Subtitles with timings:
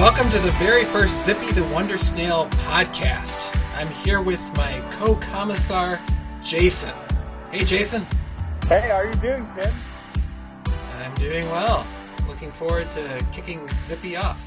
[0.00, 3.54] Welcome to the very first Zippy the Wonder Snail podcast.
[3.76, 6.00] I'm here with my co commissar,
[6.42, 6.94] Jason.
[7.52, 8.06] Hey, Jason.
[8.66, 9.70] Hey, how are you doing, Tim?
[11.00, 11.86] I'm doing well.
[12.26, 14.40] Looking forward to kicking Zippy off.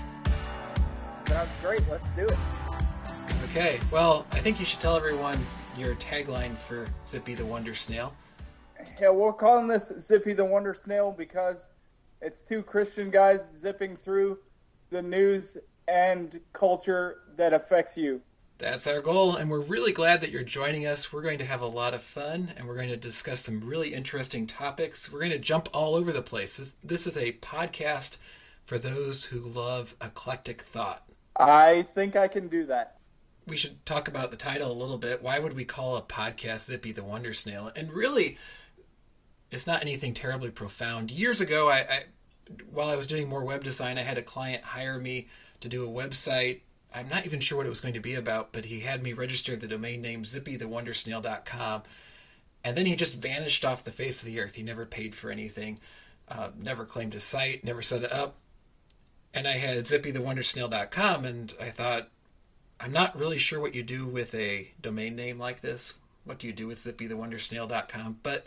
[1.27, 1.87] Sounds great.
[1.87, 2.37] Let's do it.
[3.51, 5.37] Okay, well, I think you should tell everyone
[5.77, 8.11] your tagline for Zippy the Wonder Snail.
[8.99, 11.73] Yeah, we're calling this Zippy the Wonder Snail because
[12.23, 14.39] it's two Christian guys zipping through
[14.93, 18.21] the news and culture that affects you.
[18.59, 21.11] That's our goal, and we're really glad that you're joining us.
[21.11, 23.93] We're going to have a lot of fun, and we're going to discuss some really
[23.93, 25.11] interesting topics.
[25.11, 26.57] We're going to jump all over the place.
[26.57, 28.17] This, this is a podcast
[28.63, 31.03] for those who love eclectic thought.
[31.35, 32.99] I think I can do that.
[33.47, 35.23] We should talk about the title a little bit.
[35.23, 37.71] Why would we call a podcast Zippy the Wonder Snail?
[37.75, 38.37] And really,
[39.51, 41.11] it's not anything terribly profound.
[41.11, 42.03] Years ago, I, I
[42.71, 45.27] while I was doing more web design, I had a client hire me
[45.61, 46.61] to do a website.
[46.93, 49.13] I'm not even sure what it was going to be about, but he had me
[49.13, 51.83] register the domain name zippythewondersnail.com.
[52.63, 54.55] And then he just vanished off the face of the earth.
[54.55, 55.79] He never paid for anything,
[56.29, 58.35] uh, never claimed a site, never set it up.
[59.33, 62.09] And I had zippythewondersnail.com, and I thought,
[62.79, 65.93] I'm not really sure what you do with a domain name like this.
[66.25, 68.19] What do you do with zippythewondersnail.com?
[68.21, 68.45] But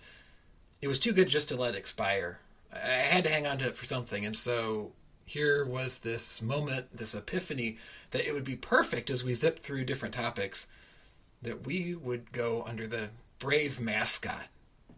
[0.80, 2.38] it was too good just to let expire.
[2.84, 4.92] I had to hang on to it for something, and so
[5.24, 7.78] here was this moment, this epiphany,
[8.12, 10.66] that it would be perfect as we zip through different topics
[11.42, 14.46] that we would go under the brave mascot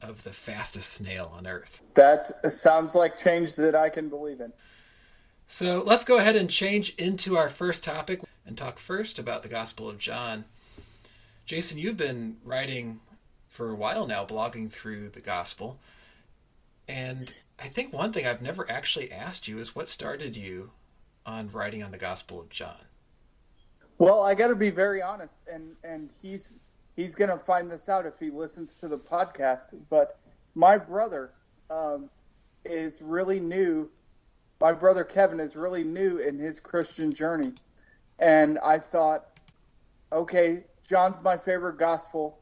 [0.01, 1.83] of the fastest snail on Earth.
[1.95, 4.53] That sounds like change that I can believe in.
[5.49, 9.49] So let's go ahead and change into our first topic and talk first about the
[9.49, 10.45] Gospel of John.
[11.47, 13.01] Jason, you've been writing
[13.49, 15.79] for a while now, blogging through the Gospel.
[16.87, 20.71] And I think one thing I've never actually asked you is what started you
[21.27, 22.77] on writing on the Gospel of John.
[23.99, 26.55] Well, I got to be very honest, and and he's
[26.95, 29.75] he's gonna find this out if he listens to the podcast.
[29.91, 30.19] But
[30.55, 31.33] my brother
[31.69, 32.09] um,
[32.65, 33.91] is really new.
[34.61, 37.53] My brother Kevin is really new in his Christian journey,
[38.21, 39.41] and I thought,
[40.13, 42.39] okay, John's my favorite gospel.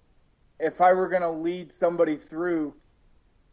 [0.61, 2.75] If I were gonna lead somebody through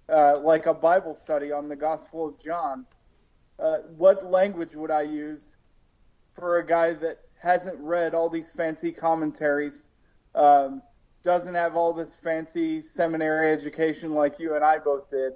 [0.09, 2.85] uh, like a Bible study on the Gospel of John,
[3.59, 5.57] uh, what language would I use
[6.33, 9.87] for a guy that hasn't read all these fancy commentaries,
[10.35, 10.81] um,
[11.23, 15.33] doesn't have all this fancy seminary education like you and I both did?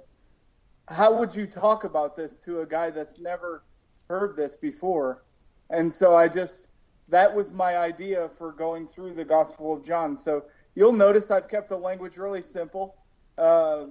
[0.88, 3.62] How would you talk about this to a guy that's never
[4.08, 5.22] heard this before?
[5.70, 6.68] And so I just,
[7.08, 10.16] that was my idea for going through the Gospel of John.
[10.16, 12.96] So you'll notice I've kept the language really simple.
[13.36, 13.86] Uh,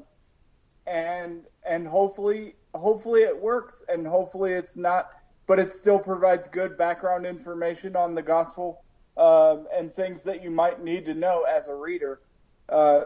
[0.88, 5.10] and and hopefully hopefully it works and hopefully it's not
[5.46, 8.84] but it still provides good background information on the gospel
[9.18, 12.20] um, and things that you might need to know as a reader.
[12.70, 13.04] Uh,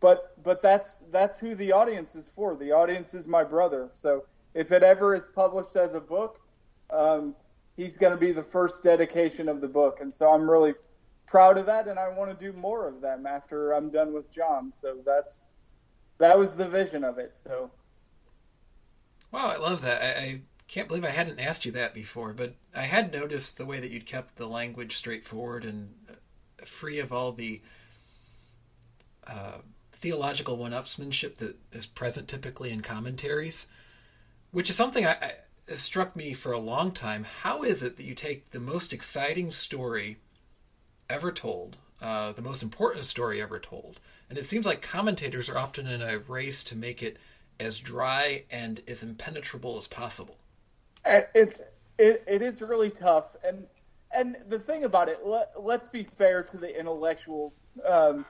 [0.00, 2.54] but but that's that's who the audience is for.
[2.56, 3.90] The audience is my brother.
[3.94, 4.24] So
[4.54, 6.40] if it ever is published as a book
[6.90, 7.34] um,
[7.76, 9.98] he's going to be the first dedication of the book.
[10.00, 10.74] And so i'm really
[11.26, 14.30] proud of that and i want to do more of them after i'm done with
[14.30, 14.72] john.
[14.74, 15.46] So that's
[16.18, 17.38] that was the vision of it.
[17.38, 17.70] So.
[19.30, 20.02] Wow, I love that.
[20.02, 23.64] I, I, can't believe I hadn't asked you that before, but I had noticed the
[23.64, 26.12] way that you'd kept the language straightforward and uh,
[26.66, 27.62] free of all the
[29.26, 29.58] uh,
[29.92, 33.66] theological one-upsmanship that is present typically in commentaries,
[34.50, 35.32] which is something I, I
[35.68, 37.24] has struck me for a long time.
[37.42, 40.18] How is it that you take the most exciting story
[41.08, 45.58] ever told, uh, the most important story ever told, and it seems like commentators are
[45.58, 47.18] often in a race to make it
[47.60, 50.36] as dry and as impenetrable as possible.
[51.04, 51.58] Uh, it,
[51.98, 53.36] it, it is really tough.
[53.44, 53.66] And,
[54.14, 58.24] and the thing about it, let, us be fair to the intellectuals um,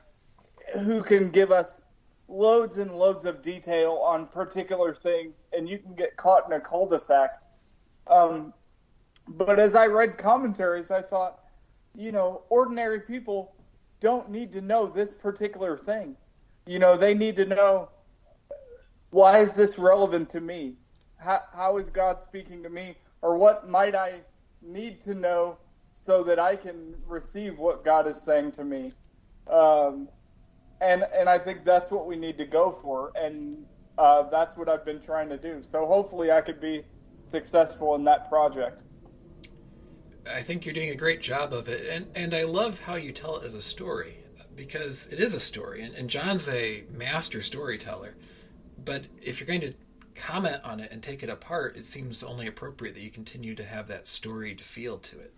[0.74, 1.82] who can give us
[2.28, 6.60] loads and loads of detail on particular things, and you can get caught in a
[6.60, 7.42] cul-de-sac.
[8.06, 8.52] Um,
[9.36, 11.40] but as I read commentaries, I thought,
[11.94, 13.54] you know, ordinary people
[14.00, 16.16] don't need to know this particular thing.
[16.66, 17.90] You know, they need to know
[19.10, 20.74] why is this relevant to me?
[21.16, 22.94] How, how is God speaking to me?
[23.22, 24.20] Or what might I
[24.62, 25.58] need to know
[25.92, 28.92] so that I can receive what God is saying to me?
[29.48, 30.08] Um,
[30.80, 33.66] and and I think that's what we need to go for, and
[33.96, 35.62] uh, that's what I've been trying to do.
[35.62, 36.84] So hopefully, I could be
[37.24, 38.84] successful in that project.
[40.34, 43.12] I think you're doing a great job of it, and and I love how you
[43.12, 44.18] tell it as a story
[44.54, 48.16] because it is a story, and, and John's a master storyteller.
[48.84, 49.74] But if you're going to
[50.14, 53.64] comment on it and take it apart, it seems only appropriate that you continue to
[53.64, 55.34] have that storied feel to it.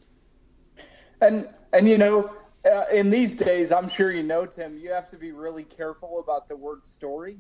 [1.21, 2.35] And and you know,
[2.71, 6.19] uh, in these days, I'm sure you know, Tim, you have to be really careful
[6.19, 7.39] about the word story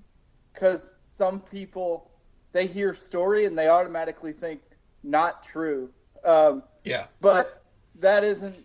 [0.52, 2.10] because some people
[2.52, 4.60] they hear story and they automatically think
[5.02, 5.90] not true.
[6.24, 7.06] Um, yeah.
[7.20, 7.62] But
[8.00, 8.56] that isn't,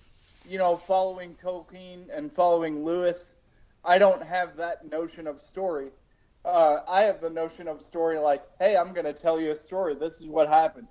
[0.47, 3.33] you know, following Tolkien and following Lewis.
[3.83, 5.89] I don't have that notion of story.
[6.44, 9.56] Uh, I have the notion of story like, hey, I'm going to tell you a
[9.56, 9.95] story.
[9.95, 10.88] This is what happened.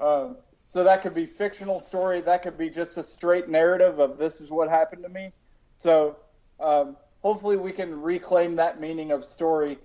[0.00, 2.22] Um, so that could be fictional story.
[2.22, 5.30] That could be just a straight narrative of this is what happened to me.
[5.76, 6.16] So
[6.58, 9.78] um, hopefully we can reclaim that meaning of story,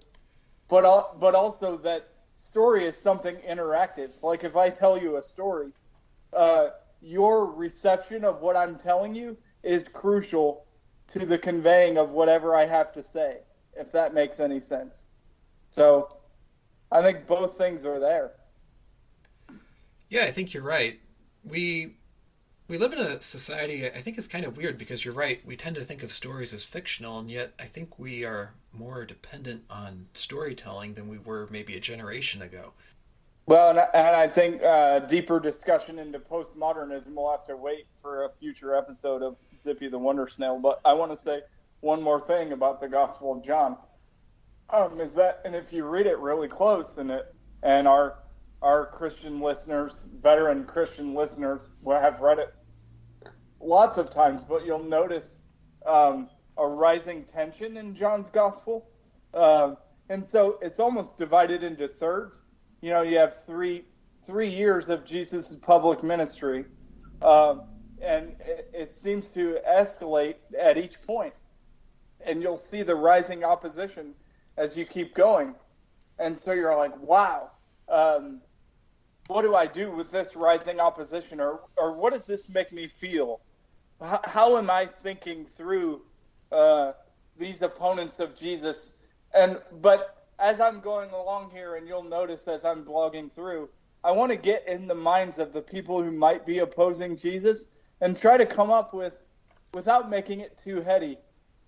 [0.70, 4.12] but but also that story is something interactive.
[4.22, 5.72] Like if I tell you a story,
[6.34, 6.70] uh,
[7.02, 10.66] your reception of what I'm telling you is crucial
[11.08, 13.40] to the conveying of whatever I have to say,
[13.74, 15.06] if that makes any sense.
[15.72, 16.18] So
[16.92, 18.32] I think both things are there.
[20.10, 21.00] Yeah, I think you're right.
[21.44, 21.96] We
[22.68, 25.44] we live in a society I think it's kind of weird because you're right.
[25.46, 29.06] We tend to think of stories as fictional and yet I think we are more
[29.06, 32.74] dependent on storytelling than we were maybe a generation ago.
[33.50, 37.88] Well, and I, and I think uh, deeper discussion into postmodernism will have to wait
[38.00, 40.60] for a future episode of Zippy the Wonder Snail.
[40.60, 41.42] But I want to say
[41.80, 43.76] one more thing about the Gospel of John.
[44.70, 47.26] Um, is that, and if you read it really close, and it,
[47.64, 48.20] and our
[48.62, 52.54] our Christian listeners, veteran Christian listeners, will have read it
[53.60, 55.40] lots of times, but you'll notice
[55.88, 58.88] um, a rising tension in John's Gospel,
[59.34, 59.76] um,
[60.08, 62.44] and so it's almost divided into thirds
[62.82, 63.84] you know, you have three
[64.26, 66.66] three years of Jesus' public ministry,
[67.22, 67.64] um,
[68.02, 71.34] and it, it, seems to escalate at each point,
[72.28, 74.14] and you'll see the rising opposition
[74.56, 75.56] as you keep going,
[76.20, 77.52] and so you're like, wow.
[77.90, 78.42] Um,
[79.28, 82.88] what do I do with this rising opposition, or or what does this make me
[82.88, 83.42] feel?
[84.02, 86.02] How, how am I thinking through
[86.52, 86.94] uh,
[87.38, 88.98] these opponents of Jesus?
[89.34, 93.70] And but as I'm going along here, and you'll notice as I'm blogging through,
[94.04, 97.70] I want to get in the minds of the people who might be opposing Jesus
[98.00, 99.26] and try to come up with,
[99.74, 101.18] without making it too heady,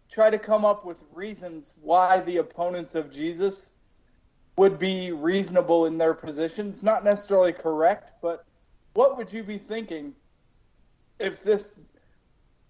[0.09, 3.71] try to come up with reasons why the opponents of Jesus
[4.55, 6.81] would be reasonable in their positions.
[6.81, 8.45] Not necessarily correct, but
[8.93, 10.13] what would you be thinking
[11.19, 11.79] if this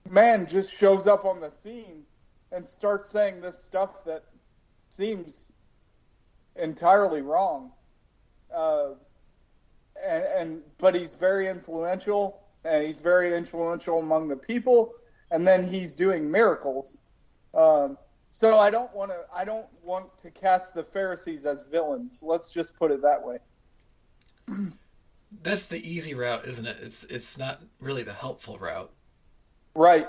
[0.09, 2.03] man just shows up on the scene
[2.51, 4.23] and starts saying this stuff that
[4.89, 5.50] seems
[6.55, 7.71] entirely wrong.
[8.53, 8.91] Uh,
[10.07, 14.93] and, and but he's very influential, and he's very influential among the people.
[15.31, 16.97] And then he's doing miracles.
[17.53, 17.97] Um,
[18.29, 19.25] so I don't want to.
[19.33, 22.21] I don't want to cast the Pharisees as villains.
[22.21, 23.37] Let's just put it that way.
[25.43, 26.77] That's the easy route, isn't it?
[26.81, 28.91] It's it's not really the helpful route.
[29.75, 30.07] Right.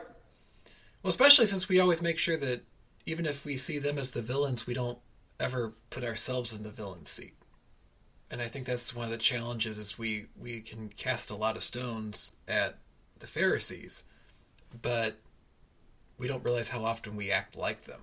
[1.02, 2.64] Well, especially since we always make sure that
[3.06, 4.98] even if we see them as the villains, we don't
[5.42, 7.34] ever put ourselves in the villain seat.
[8.30, 11.56] And I think that's one of the challenges is we we can cast a lot
[11.56, 12.78] of stones at
[13.18, 14.04] the Pharisees,
[14.80, 15.16] but
[16.16, 18.00] we don't realize how often we act like them.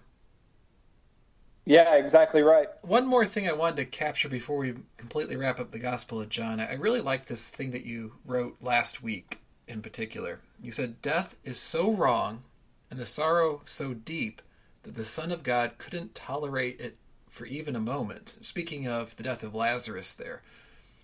[1.66, 2.68] Yeah, exactly right.
[2.82, 6.30] One more thing I wanted to capture before we completely wrap up the Gospel of
[6.30, 6.60] John.
[6.60, 10.42] I really like this thing that you wrote last week in particular.
[10.62, 12.44] You said, Death is so wrong
[12.90, 14.42] and the sorrow so deep
[14.84, 16.98] that the Son of God couldn't tolerate it
[17.40, 18.36] for even a moment.
[18.42, 20.42] Speaking of the death of Lazarus, there.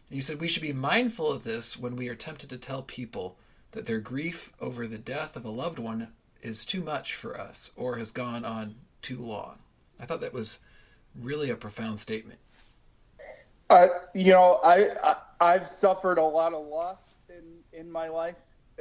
[0.10, 2.82] And you said we should be mindful of this when we are tempted to tell
[2.82, 3.38] people
[3.72, 6.10] that their grief over the death of a loved one
[6.42, 9.60] is too much for us or has gone on too long.
[9.98, 10.60] I thought that was
[11.18, 12.40] really a profound statement.
[13.70, 14.90] Uh, you know, I,
[15.40, 18.36] I have suffered a lot of loss in in my life,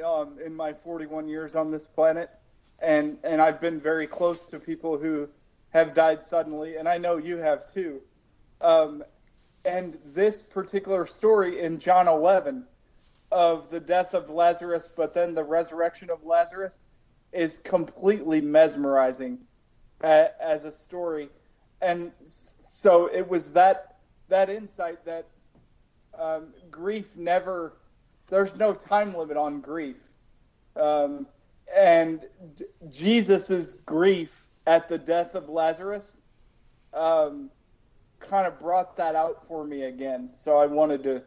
[0.05, 2.31] um, in my 41 years on this planet,
[2.79, 5.29] and and I've been very close to people who
[5.75, 7.99] have died suddenly, and I know you have too.
[8.61, 9.03] Um,
[9.65, 12.65] and this particular story in John 11
[13.29, 16.87] of the death of Lazarus, but then the resurrection of Lazarus,
[17.33, 19.39] is completely mesmerizing
[20.01, 21.27] uh, as a story.
[21.81, 22.13] And
[22.63, 23.97] so it was that
[24.29, 25.27] that insight that
[26.17, 27.73] um, grief never.
[28.29, 29.97] There's no time limit on grief,
[30.77, 31.27] um,
[31.75, 32.21] and
[32.89, 36.21] Jesus's grief at the death of Lazarus
[36.93, 37.49] um,
[38.19, 40.29] kind of brought that out for me again.
[40.33, 41.23] So I wanted to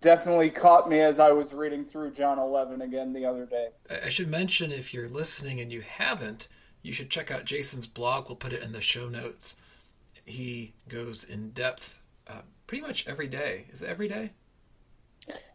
[0.00, 3.68] definitely caught me as I was reading through John 11 again the other day.
[4.04, 6.48] I should mention if you're listening and you haven't,
[6.82, 8.28] you should check out Jason's blog.
[8.28, 9.56] We'll put it in the show notes.
[10.24, 13.66] He goes in depth uh, pretty much every day.
[13.72, 14.30] Is it every day?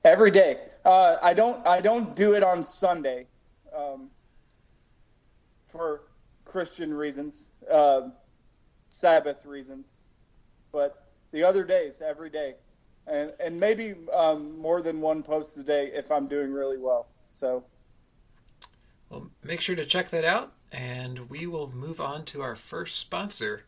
[0.03, 0.59] Every day.
[0.83, 1.65] Uh, I don't.
[1.65, 3.25] I don't do it on Sunday,
[3.75, 4.09] um,
[5.67, 6.01] for
[6.55, 8.03] Christian reasons, uh,
[8.87, 10.05] Sabbath reasons,
[10.71, 12.55] but the other days, every day,
[13.07, 17.07] and and maybe um, more than one post a day if I'm doing really well.
[17.27, 17.65] So.
[19.09, 22.99] Well, make sure to check that out, and we will move on to our first
[22.99, 23.63] sponsor.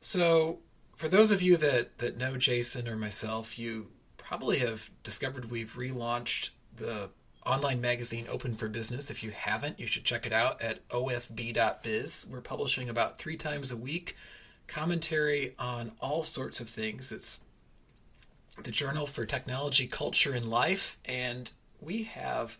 [0.00, 0.60] So,
[0.96, 5.74] for those of you that, that know Jason or myself, you probably have discovered we've
[5.74, 7.10] relaunched the
[7.48, 9.10] online magazine Open for Business.
[9.10, 12.26] If you haven't, you should check it out at ofb.biz.
[12.30, 14.16] We're publishing about three times a week
[14.66, 17.10] commentary on all sorts of things.
[17.10, 17.40] It's
[18.62, 21.50] the Journal for Technology, Culture, and Life, and
[21.80, 22.58] we have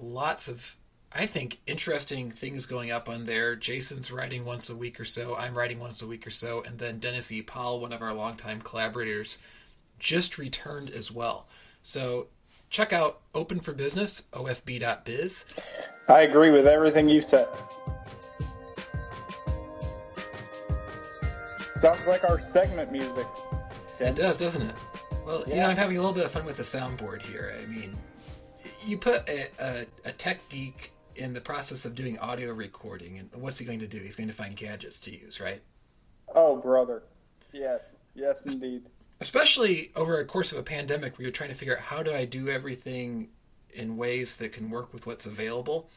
[0.00, 0.76] lots of
[1.12, 3.56] I think interesting things going up on there.
[3.56, 5.34] Jason's writing once a week or so.
[5.34, 7.42] I'm writing once a week or so, and then Dennis E.
[7.42, 9.38] Powell, one of our longtime collaborators,
[9.98, 11.48] just returned as well.
[11.82, 12.28] So
[12.70, 15.44] check out Open for Business, ofb.biz.
[16.08, 17.48] I agree with everything you said.
[21.72, 23.26] Sounds like our segment music.
[23.94, 24.08] Tim.
[24.08, 24.74] It does, doesn't it?
[25.26, 25.54] Well, yeah.
[25.54, 27.58] you know, I'm having a little bit of fun with the soundboard here.
[27.60, 27.96] I mean,
[28.84, 33.30] you put a, a, a tech geek in the process of doing audio recording, and
[33.34, 33.98] what's he going to do?
[33.98, 35.62] He's going to find gadgets to use, right?
[36.34, 37.02] Oh, brother.
[37.52, 37.98] Yes.
[38.14, 38.88] Yes, indeed.
[39.20, 42.12] Especially over a course of a pandemic where you're trying to figure out how do
[42.12, 43.28] I do everything
[43.72, 45.90] in ways that can work with what's available.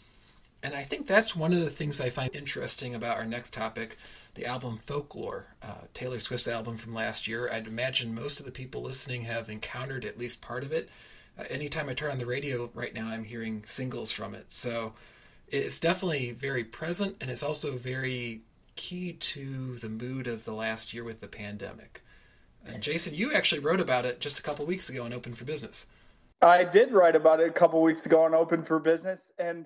[0.61, 3.97] And I think that's one of the things I find interesting about our next topic,
[4.35, 7.49] the album Folklore, uh, Taylor Swift's album from last year.
[7.51, 10.89] I'd imagine most of the people listening have encountered at least part of it.
[11.37, 14.47] Uh, anytime I turn on the radio right now, I'm hearing singles from it.
[14.49, 14.93] So
[15.49, 18.41] it's definitely very present, and it's also very
[18.75, 22.01] key to the mood of the last year with the pandemic.
[22.65, 25.45] And Jason, you actually wrote about it just a couple weeks ago on Open for
[25.45, 25.85] Business.
[26.41, 29.65] I did write about it a couple weeks ago on Open for Business, and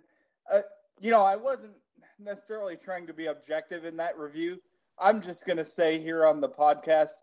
[0.52, 0.62] uh,
[1.00, 1.76] you know I wasn't
[2.20, 4.62] necessarily trying to be objective in that review.
[5.00, 7.14] I'm just going to say here on the podcast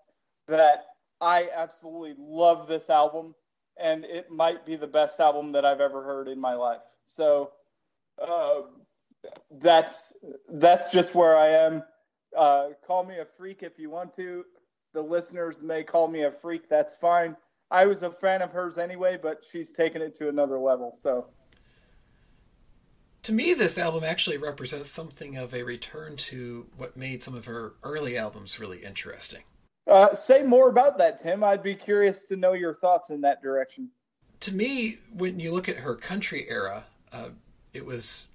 [0.47, 0.85] that
[1.21, 3.35] I absolutely love this album
[3.76, 6.81] and it might be the best album that I've ever heard in my life.
[7.02, 7.52] So
[8.21, 8.62] uh,
[9.50, 10.16] that's
[10.49, 11.83] that's just where I am.
[12.37, 14.45] Uh, call me a freak if you want to.
[14.94, 16.68] The listeners may call me a freak.
[16.68, 17.36] That's fine.
[17.70, 20.92] I was a fan of hers anyway, but she's taken it to another level.
[20.94, 21.26] So.
[23.24, 27.46] To me, this album actually represents something of a return to what made some of
[27.46, 29.42] her early albums really interesting.
[29.88, 31.42] Uh, say more about that, Tim.
[31.42, 33.90] I'd be curious to know your thoughts in that direction.
[34.40, 37.30] To me, when you look at her country era, uh,
[37.72, 38.26] it was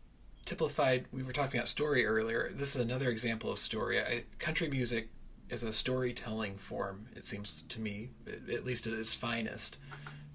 [0.44, 1.06] typified.
[1.14, 2.52] We were talking about story earlier.
[2.54, 4.02] This is another example of story.
[4.02, 5.10] I, country music
[5.50, 8.10] is a storytelling form, it seems to me,
[8.52, 9.78] at least at its finest.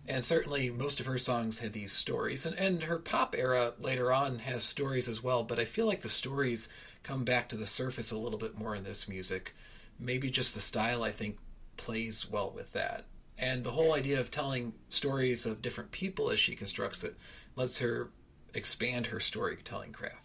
[0.06, 2.44] And certainly, most of her songs had these stories.
[2.44, 6.02] And, and her pop era later on has stories as well, but I feel like
[6.02, 6.68] the stories
[7.02, 9.54] come back to the surface a little bit more in this music
[9.98, 11.38] maybe just the style I think
[11.76, 13.04] plays well with that.
[13.38, 17.16] And the whole idea of telling stories of different people as she constructs it
[17.56, 18.10] lets her
[18.52, 20.23] expand her storytelling craft.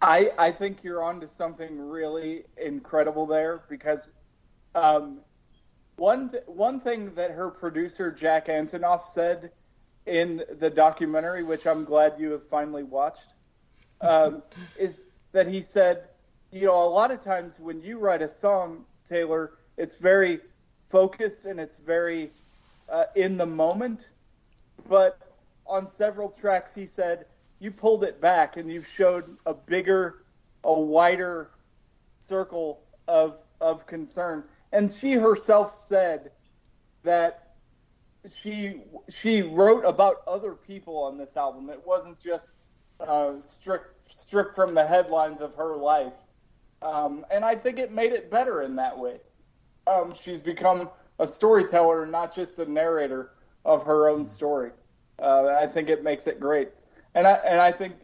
[0.00, 4.12] I I think you're onto something really incredible there because
[4.74, 5.20] um,
[5.96, 9.52] one th- one thing that her producer Jack Antonoff said
[10.06, 13.34] in the documentary, which I'm glad you have finally watched,
[14.00, 14.42] um,
[14.78, 16.08] is that he said
[16.50, 20.40] you know, a lot of times when you write a song, Taylor, it's very
[20.80, 22.30] focused and it's very
[22.88, 24.08] uh, in the moment.
[24.88, 25.18] But
[25.66, 27.26] on several tracks, he said
[27.60, 30.22] you pulled it back and you showed a bigger,
[30.64, 31.50] a wider
[32.20, 34.44] circle of of concern.
[34.72, 36.30] And she herself said
[37.02, 37.54] that
[38.30, 41.70] she she wrote about other people on this album.
[41.70, 42.54] It wasn't just
[43.00, 46.18] uh, stripped stripped from the headlines of her life.
[46.80, 49.18] Um, and I think it made it better in that way.
[49.86, 53.32] Um, she's become a storyteller, not just a narrator
[53.64, 54.70] of her own story.
[55.18, 56.68] Uh, I think it makes it great.
[57.18, 57.94] And I, and I think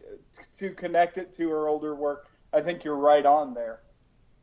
[0.57, 3.79] to connect it to her older work, I think you're right on there.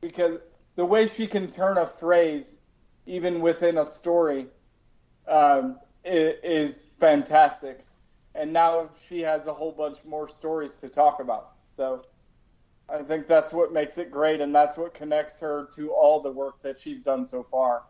[0.00, 0.38] Because
[0.76, 2.58] the way she can turn a phrase,
[3.04, 4.46] even within a story,
[5.28, 7.84] um, is, fantastic.
[8.34, 11.50] And now she has a whole bunch more stories to talk about.
[11.62, 12.06] So
[12.88, 16.32] I think that's what makes it great, and that's what connects her to all the
[16.32, 17.82] work that she's done so far.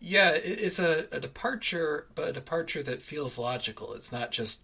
[0.00, 3.94] Yeah, it's a, a departure, but a departure that feels logical.
[3.94, 4.60] It's not just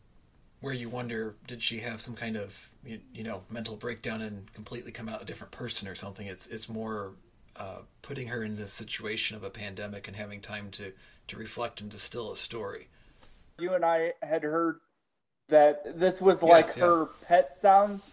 [0.60, 4.52] where you wonder, did she have some kind of you, you know mental breakdown and
[4.52, 6.26] completely come out a different person or something?
[6.26, 7.12] It's it's more
[7.56, 10.92] uh, putting her in this situation of a pandemic and having time to
[11.28, 12.88] to reflect and distill a story.
[13.58, 14.80] You and I had heard
[15.48, 16.84] that this was like Yes, yeah.
[16.84, 18.12] her pet sounds,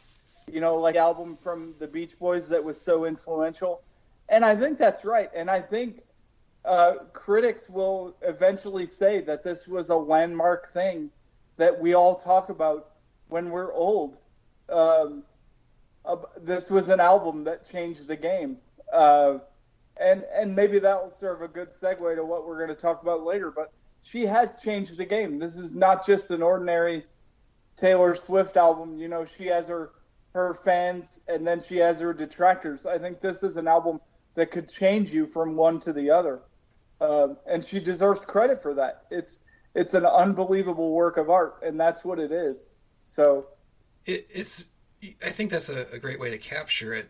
[0.51, 3.81] you know, like album from the Beach Boys that was so influential.
[4.29, 5.29] And I think that's right.
[5.35, 6.01] And I think
[6.65, 11.09] uh, critics will eventually say that this was a landmark thing
[11.57, 12.89] that we all talk about
[13.27, 14.17] when we're old.
[14.69, 15.23] Um,
[16.05, 18.57] uh, this was an album that changed the game.
[18.91, 19.39] Uh,
[19.97, 23.01] and and maybe that will serve a good segue to what we're going to talk
[23.01, 23.51] about later.
[23.51, 25.37] But she has changed the game.
[25.37, 27.05] This is not just an ordinary
[27.75, 28.97] Taylor Swift album.
[28.97, 29.91] You know, she has her
[30.33, 32.85] her fans, and then she has her detractors.
[32.85, 34.01] I think this is an album
[34.35, 36.41] that could change you from one to the other,
[36.99, 39.05] um, and she deserves credit for that.
[39.11, 39.45] It's
[39.75, 42.69] it's an unbelievable work of art, and that's what it is.
[42.99, 43.47] So
[44.05, 44.65] It, it's
[45.25, 47.09] I think that's a, a great way to capture it.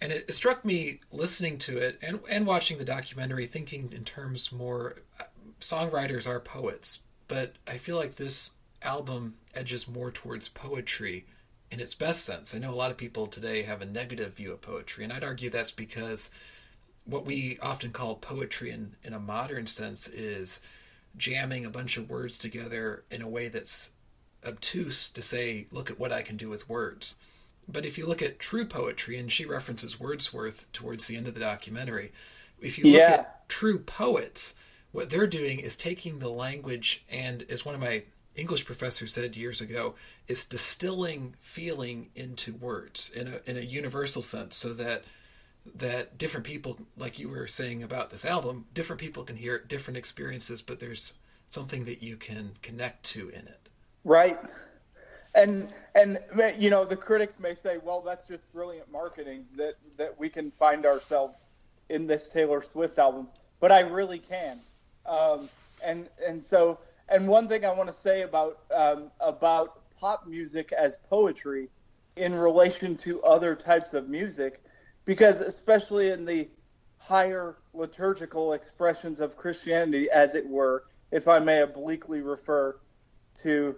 [0.00, 4.04] And it, it struck me listening to it and, and watching the documentary, thinking in
[4.04, 5.24] terms more uh,
[5.60, 8.50] songwriters are poets, but I feel like this
[8.82, 11.26] album edges more towards poetry
[11.70, 12.54] in its best sense.
[12.54, 15.24] I know a lot of people today have a negative view of poetry, and I'd
[15.24, 16.30] argue that's because
[17.04, 20.60] what we often call poetry in, in a modern sense is
[21.16, 23.90] jamming a bunch of words together in a way that's
[24.46, 27.16] obtuse to say, look at what I can do with words.
[27.66, 31.34] But if you look at true poetry, and she references Wordsworth towards the end of
[31.34, 32.12] the documentary,
[32.60, 33.12] if you look Yeah.
[33.20, 34.54] at true poets,
[34.92, 38.04] what they're doing is taking the language and, as one of my
[38.36, 39.94] English professors said years ago,
[40.28, 45.04] is distilling feeling into words in a in a universal sense, so that
[45.74, 49.96] that different people, like you were saying about this album, different people can hear different
[49.96, 51.14] experiences, but there's
[51.50, 53.68] something that you can connect to in it.
[54.04, 54.38] Right.
[55.34, 56.18] And and
[56.58, 60.50] you know the critics may say, well, that's just brilliant marketing that that we can
[60.50, 61.46] find ourselves
[61.88, 64.60] in this Taylor Swift album, but I really can.
[65.06, 65.48] Um,
[65.84, 70.72] and and so and one thing I want to say about um, about pop music
[70.72, 71.68] as poetry
[72.16, 74.62] in relation to other types of music,
[75.04, 76.48] because especially in the
[76.98, 82.76] higher liturgical expressions of Christianity, as it were, if I may obliquely refer
[83.42, 83.76] to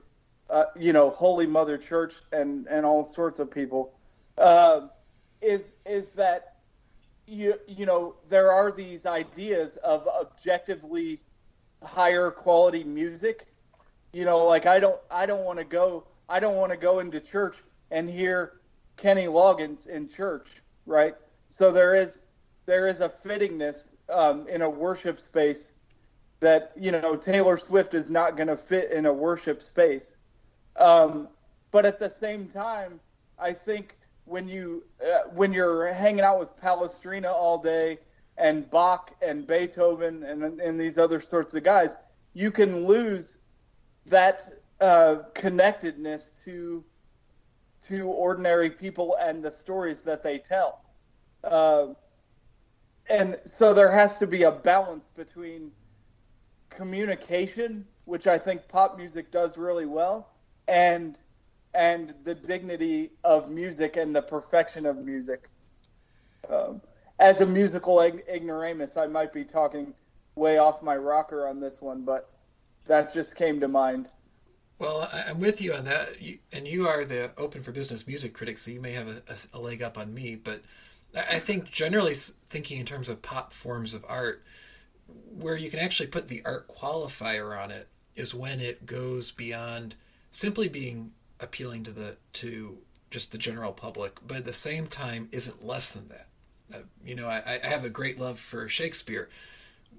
[0.48, 3.92] uh, you know, Holy Mother Church and, and all sorts of people,
[4.38, 4.90] um,
[5.42, 6.56] is is that
[7.26, 11.20] you you know there are these ideas of objectively
[11.82, 13.46] higher quality music.
[14.12, 17.00] You know, like I don't I don't want to go I don't want to go
[17.00, 18.60] into church and hear
[18.96, 21.14] Kenny Loggins in church, right?
[21.48, 22.22] So there is
[22.66, 25.74] there is a fittingness um, in a worship space
[26.40, 30.16] that you know Taylor Swift is not going to fit in a worship space.
[30.76, 31.28] Um,
[31.70, 33.00] but at the same time,
[33.38, 37.98] I think when you uh, when you're hanging out with Palestrina all day
[38.36, 41.96] and Bach and Beethoven and and these other sorts of guys,
[42.34, 43.38] you can lose
[44.06, 46.84] that uh, connectedness to
[47.82, 50.84] to ordinary people and the stories that they tell.
[51.44, 51.88] Uh,
[53.08, 55.70] and so there has to be a balance between
[56.70, 60.28] communication, which I think pop music does really well,
[60.66, 61.18] and
[61.74, 65.50] and the dignity of music and the perfection of music.
[66.48, 66.80] Um,
[67.18, 69.94] as a musical ig- ignoramus, I might be talking
[70.34, 72.30] way off my rocker on this one, but
[72.86, 74.08] that just came to mind.
[74.78, 78.34] Well, I'm with you on that, you, and you are the Open for Business music
[78.34, 80.34] critic, so you may have a, a- a leg up on me.
[80.36, 80.62] But
[81.14, 84.42] I I think generally thinking in terms of pop forms of art,
[85.06, 89.94] where you can actually put the art qualifier on it is when it goes beyond
[90.30, 92.78] simply being appealing to the to
[93.10, 96.26] just the general public, but at the same time isn't less than that.
[96.74, 99.28] Uh, you know, I, I have a great love for Shakespeare.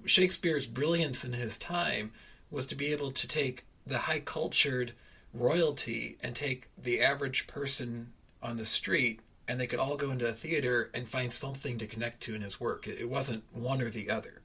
[0.04, 2.12] Shakespeare's brilliance in his time
[2.50, 4.92] was to be able to take the high cultured
[5.34, 10.28] royalty and take the average person on the street and they could all go into
[10.28, 12.86] a theater and find something to connect to in his work.
[12.86, 14.42] It, wasn't one or the other.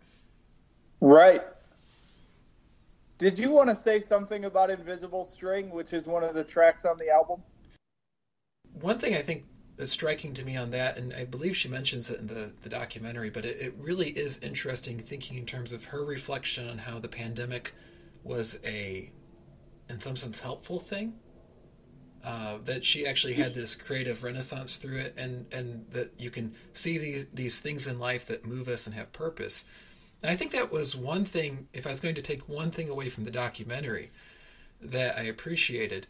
[1.02, 1.44] Right.
[3.18, 6.86] Did you want to say something about Invisible String, which is one of the tracks
[6.86, 7.44] on the album?
[8.80, 9.44] One thing I think
[9.76, 12.70] that's striking to me on that, and I believe she mentions it in the, the
[12.70, 17.00] documentary, but it, it really is interesting thinking in terms of her reflection on how
[17.00, 17.74] the pandemic
[18.24, 19.12] was a,
[19.90, 21.14] in some sense, helpful thing.
[22.24, 26.56] Uh, that she actually had this creative renaissance through it, and, and that you can
[26.72, 29.66] see these, these things in life that move us and have purpose.
[30.22, 32.88] And I think that was one thing, if I was going to take one thing
[32.88, 34.10] away from the documentary
[34.82, 36.08] that I appreciated,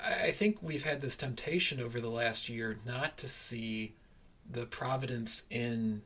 [0.00, 3.94] I I think we've had this temptation over the last year not to see
[4.50, 6.02] the providence in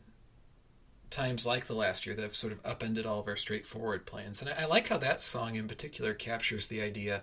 [1.11, 4.41] times like the last year that have sort of upended all of our straightforward plans.
[4.41, 7.23] And I, I like how that song in particular captures the idea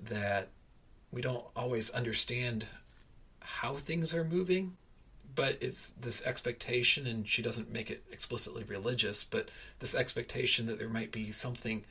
[0.00, 0.48] that
[1.10, 2.66] we don't always understand
[3.40, 4.76] how things are moving,
[5.34, 10.78] but it's this expectation, and she doesn't make it explicitly religious, but this expectation that
[10.78, 11.84] there might be something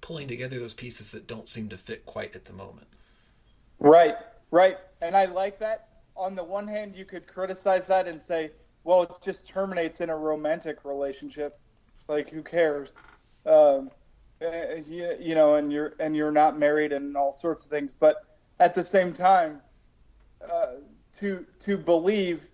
[0.00, 2.86] pulling together those pieces that don't seem to fit quite at the moment.
[3.78, 4.16] Right,
[4.50, 4.78] right.
[5.00, 5.88] And I like that.
[6.16, 8.50] On the one hand, you could criticize that and say,
[8.88, 11.60] well, it just terminates in a romantic relationship.
[12.08, 12.96] Like, who cares?
[13.44, 13.90] Um,
[14.40, 17.92] eh, you, you know, and you're and you're not married and all sorts of things.
[17.92, 18.16] But
[18.58, 19.60] at the same time,
[20.40, 20.76] uh,
[21.16, 22.48] to to believe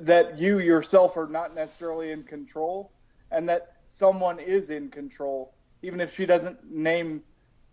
[0.00, 2.90] that you yourself are not necessarily in control,
[3.30, 7.22] and that someone is in control, even if she doesn't name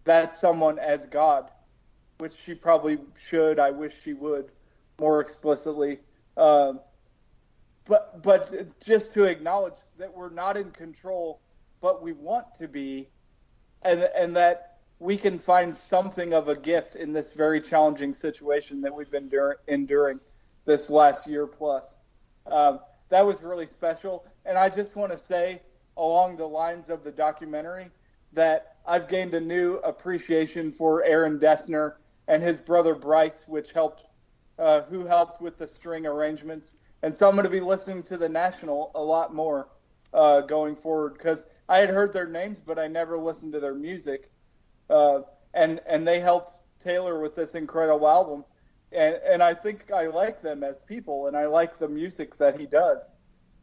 [0.03, 1.49] that someone as God,
[2.17, 3.57] which she probably should.
[3.57, 4.51] I wish she would
[4.99, 5.99] more explicitly.
[6.35, 6.81] Um,
[7.85, 11.41] but but just to acknowledge that we're not in control,
[11.79, 13.09] but we want to be,
[13.81, 18.81] and and that we can find something of a gift in this very challenging situation
[18.81, 20.19] that we've been dur- enduring
[20.65, 21.97] this last year plus.
[22.45, 25.61] Um, that was really special, and I just want to say,
[25.97, 27.89] along the lines of the documentary,
[28.33, 31.95] that I've gained a new appreciation for Aaron Dessner
[32.27, 34.05] and his brother Bryce, which helped,
[34.57, 38.17] uh, who helped with the string arrangements and so I'm going to be listening to
[38.17, 39.69] the National a lot more
[40.13, 43.73] uh, going forward because I had heard their names, but I never listened to their
[43.73, 44.29] music.
[44.89, 45.21] Uh,
[45.53, 48.45] and and they helped Taylor with this incredible album,
[48.91, 52.59] and and I think I like them as people, and I like the music that
[52.59, 53.13] he does.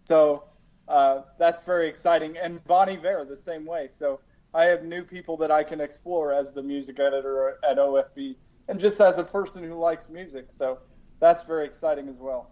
[0.04, 0.44] So
[0.88, 2.38] uh, that's very exciting.
[2.38, 3.88] And Bon Iver the same way.
[3.88, 4.20] So
[4.54, 8.36] I have new people that I can explore as the music editor at OFB,
[8.68, 10.46] and just as a person who likes music.
[10.48, 10.78] So
[11.20, 12.50] that's very exciting as well.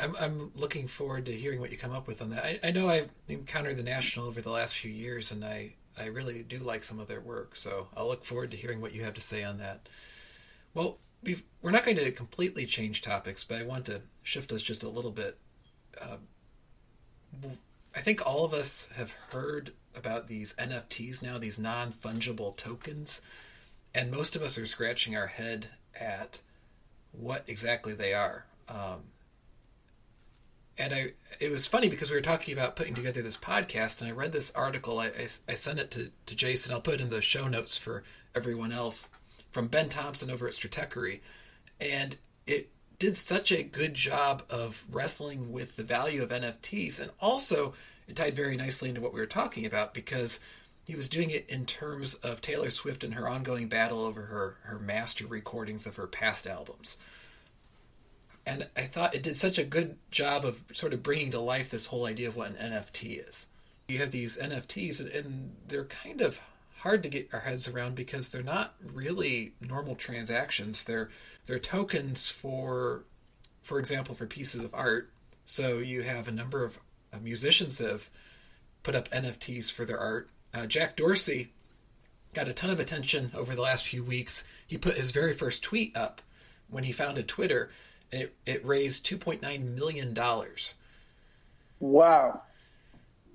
[0.00, 2.44] I'm, I'm looking forward to hearing what you come up with on that.
[2.44, 6.06] I, I know I've encountered the National over the last few years, and I, I
[6.06, 7.56] really do like some of their work.
[7.56, 9.88] So I'll look forward to hearing what you have to say on that.
[10.74, 10.98] Well,
[11.62, 14.88] we're not going to completely change topics, but I want to shift us just a
[14.88, 15.38] little bit.
[16.00, 16.16] Uh,
[17.94, 23.20] I think all of us have heard about these NFTs now, these non fungible tokens,
[23.94, 26.40] and most of us are scratching our head at
[27.12, 28.46] what exactly they are.
[28.68, 29.02] Um,
[30.80, 34.08] and I it was funny because we were talking about putting together this podcast, and
[34.08, 34.98] I read this article.
[34.98, 36.72] I, I, I sent it to, to Jason.
[36.72, 38.02] I'll put it in the show notes for
[38.34, 39.08] everyone else
[39.50, 41.20] from Ben Thompson over at Stratechery,
[41.78, 42.16] and
[42.46, 47.74] it did such a good job of wrestling with the value of NFTs, and also
[48.08, 50.40] it tied very nicely into what we were talking about because
[50.84, 54.56] he was doing it in terms of Taylor Swift and her ongoing battle over her
[54.62, 56.96] her master recordings of her past albums
[58.46, 61.70] and I thought it did such a good job of sort of bringing to life
[61.70, 63.46] this whole idea of what an NFT is.
[63.88, 66.40] You have these NFTs, and they're kind of
[66.78, 70.84] hard to get our heads around because they're not really normal transactions.
[70.84, 71.10] They're
[71.46, 73.04] they're tokens for,
[73.62, 75.10] for example, for pieces of art.
[75.44, 76.78] So you have a number of
[77.20, 78.10] musicians that have
[78.82, 80.30] put up NFTs for their art.
[80.54, 81.52] Uh, Jack Dorsey
[82.32, 84.44] got a ton of attention over the last few weeks.
[84.66, 86.22] He put his very first tweet up
[86.68, 87.70] when he founded Twitter
[88.12, 90.16] and it, it raised $2.9 million.
[91.78, 92.42] Wow.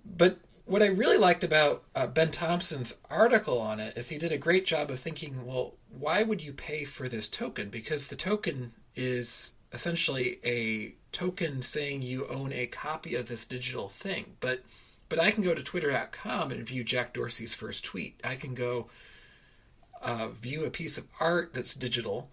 [0.06, 4.32] But what I really liked about uh, Ben Thompson's article on it is he did
[4.32, 7.70] a great job of thinking, well, why would you pay for this token?
[7.70, 13.90] Because the token is essentially a token saying you own a copy of this digital
[13.90, 14.36] thing.
[14.40, 14.64] But
[15.08, 18.20] but I can go to twitter.com and view Jack Dorsey's first tweet.
[18.24, 18.88] I can go
[20.02, 22.30] uh, view a piece of art that's digital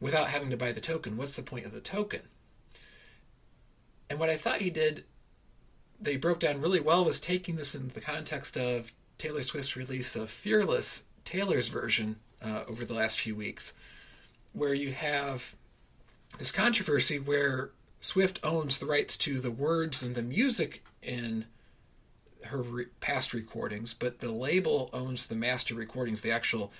[0.00, 1.16] without having to buy the token.
[1.16, 2.22] What's the point of the token?
[4.10, 5.04] And what I thought he did,
[6.00, 10.16] they broke down really well, was taking this in the context of Taylor Swift's release
[10.16, 13.74] of Fearless, Taylor's version, uh, over the last few weeks,
[14.52, 15.54] where you have
[16.38, 21.46] this controversy where Swift owns the rights to the words and the music in
[22.44, 26.72] her re- past recordings, but the label owns the master recordings, the actual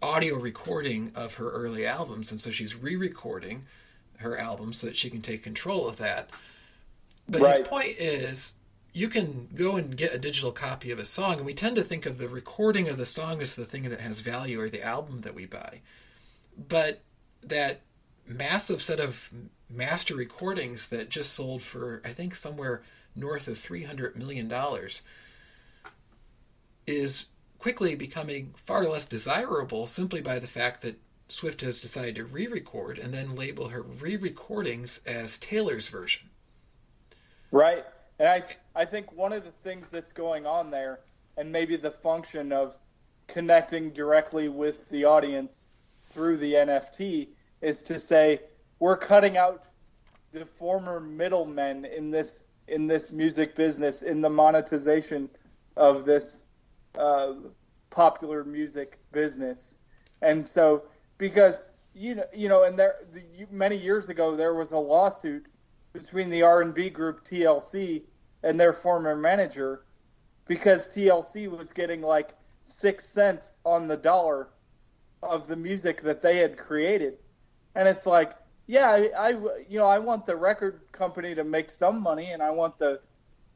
[0.00, 3.66] audio recording of her early albums, and so she's re-recording
[4.18, 6.30] her albums so that she can take control of that.
[7.28, 7.58] But right.
[7.58, 8.54] his point is,
[8.92, 11.82] you can go and get a digital copy of a song, and we tend to
[11.82, 14.82] think of the recording of the song as the thing that has value or the
[14.82, 15.80] album that we buy.
[16.56, 17.02] But
[17.42, 17.82] that
[18.26, 19.30] massive set of
[19.70, 22.82] master recordings that just sold for, I think, somewhere
[23.14, 24.52] north of $300 million
[26.86, 27.26] is
[27.58, 32.46] quickly becoming far less desirable simply by the fact that Swift has decided to re
[32.46, 36.30] record and then label her re recordings as Taylor's version.
[37.50, 37.84] Right.
[38.18, 38.42] And I
[38.74, 41.00] I think one of the things that's going on there,
[41.36, 42.78] and maybe the function of
[43.26, 45.68] connecting directly with the audience
[46.10, 47.28] through the NFT,
[47.60, 48.40] is to say
[48.78, 49.64] we're cutting out
[50.32, 55.28] the former middlemen in this in this music business in the monetization
[55.76, 56.44] of this
[56.96, 57.34] uh,
[57.90, 59.76] popular music business,
[60.22, 60.84] and so
[61.16, 65.46] because you know you know and there the, many years ago there was a lawsuit
[65.92, 68.02] between the R&B group TLC
[68.42, 69.84] and their former manager
[70.46, 74.48] because TLC was getting like 6 cents on the dollar
[75.22, 77.18] of the music that they had created.
[77.74, 78.32] And it's like,
[78.66, 79.28] yeah, I, I
[79.68, 83.00] you know, I want the record company to make some money and I want the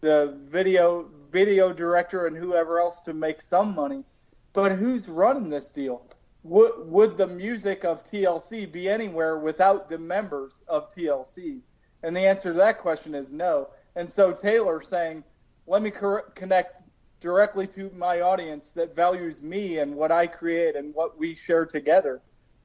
[0.03, 4.05] the video video director and whoever else to make some money.
[4.53, 6.07] But who's running this deal?
[6.43, 11.61] Would would the music of TLC be anywhere without the members of TLC?
[12.03, 13.71] And the answer to that question is no.
[13.95, 15.23] And so Taylor saying,
[15.67, 16.83] let me cor- connect
[17.21, 21.65] directly to my audience that values me and what I create and what we share
[21.65, 22.21] together,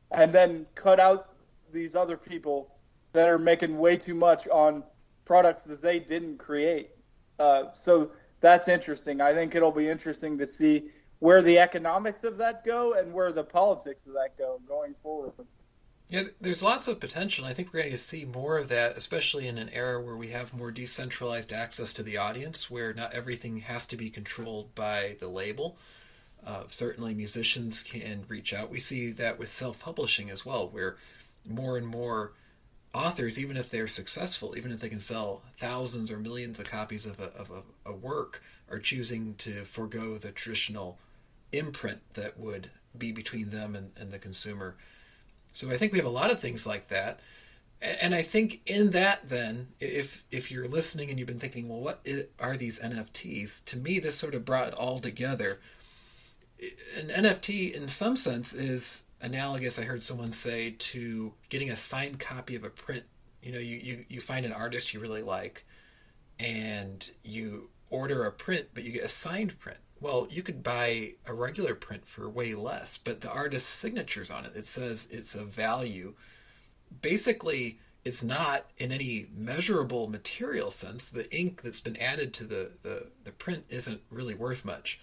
[0.10, 1.36] and then cut out
[1.72, 2.76] these other people
[3.14, 4.84] that are making way too much on
[5.24, 6.90] products that they didn't create.
[7.40, 9.22] Uh, so that's interesting.
[9.22, 13.32] I think it'll be interesting to see where the economics of that go and where
[13.32, 15.34] the politics of that go going forward.
[16.10, 17.44] Yeah, there's lots of potential.
[17.44, 20.30] I think we're going to see more of that, especially in an era where we
[20.30, 25.18] have more decentralized access to the audience, where not everything has to be controlled by
[25.20, 25.78] the label.
[26.46, 28.70] Uh, certainly, musicians can reach out.
[28.70, 30.96] We see that with self publishing as well, where
[31.46, 32.32] more and more
[32.94, 37.06] authors, even if they're successful, even if they can sell thousands or millions of copies
[37.06, 40.98] of a, of a, a work, are choosing to forego the traditional
[41.52, 44.76] imprint that would be between them and, and the consumer.
[45.54, 47.20] So I think we have a lot of things like that.
[47.80, 51.80] And I think in that, then, if if you're listening and you've been thinking, well,
[51.80, 52.08] what
[52.40, 53.64] are these NFTs?
[53.66, 55.60] To me, this sort of brought it all together.
[56.98, 59.80] An NFT, in some sense, is analogous.
[59.80, 63.04] I heard someone say to getting a signed copy of a print.
[63.42, 65.66] You know, you you, you find an artist you really like,
[66.40, 69.80] and you order a print, but you get a signed print.
[70.00, 74.46] Well, you could buy a regular print for way less, but the artist's signature's on
[74.46, 74.52] it.
[74.56, 76.14] It says it's a value.
[77.02, 81.10] Basically, it's not in any measurable material sense.
[81.10, 85.00] The ink that's been added to the, the, the print isn't really worth much.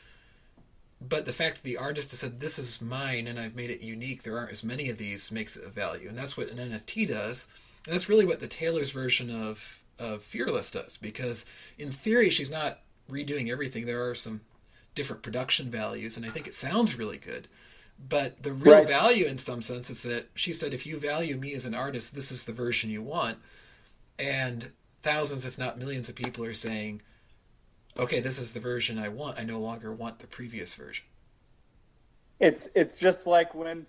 [1.07, 3.81] But the fact that the artist has said, This is mine and I've made it
[3.81, 6.09] unique, there aren't as many of these, makes it a value.
[6.09, 7.49] And that's what an NFT does.
[7.87, 10.97] And that's really what the Taylor's version of, of Fearless does.
[10.97, 11.47] Because
[11.79, 13.87] in theory, she's not redoing everything.
[13.87, 14.41] There are some
[14.95, 17.49] different production values, and I think it sounds really good.
[18.09, 18.87] But the real right.
[18.87, 22.15] value, in some sense, is that she said, if you value me as an artist,
[22.15, 23.39] this is the version you want.
[24.19, 24.71] And
[25.03, 27.03] thousands, if not millions, of people are saying,
[27.99, 29.39] okay, this is the version I want.
[29.39, 31.05] I no longer want the previous version.
[32.41, 33.87] It's it's just like when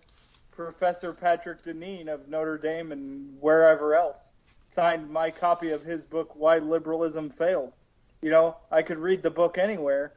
[0.52, 4.30] Professor Patrick Deneen of Notre Dame and wherever else
[4.70, 7.74] signed my copy of his book Why Liberalism Failed.
[8.22, 10.14] You know, I could read the book anywhere,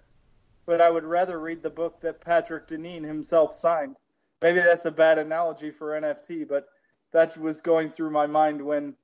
[0.66, 3.96] but I would rather read the book that Patrick Deneen himself signed.
[4.40, 6.68] Maybe that's a bad analogy for NFT, but
[7.12, 8.94] that was going through my mind when,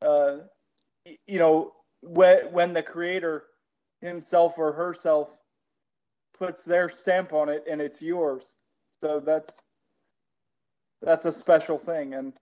[0.00, 0.38] uh,
[1.26, 3.44] you know, when, when the creator
[4.00, 5.36] himself or herself
[6.38, 8.54] puts their stamp on it and it's yours.
[9.00, 9.62] So that's
[11.02, 12.32] that's a special thing, and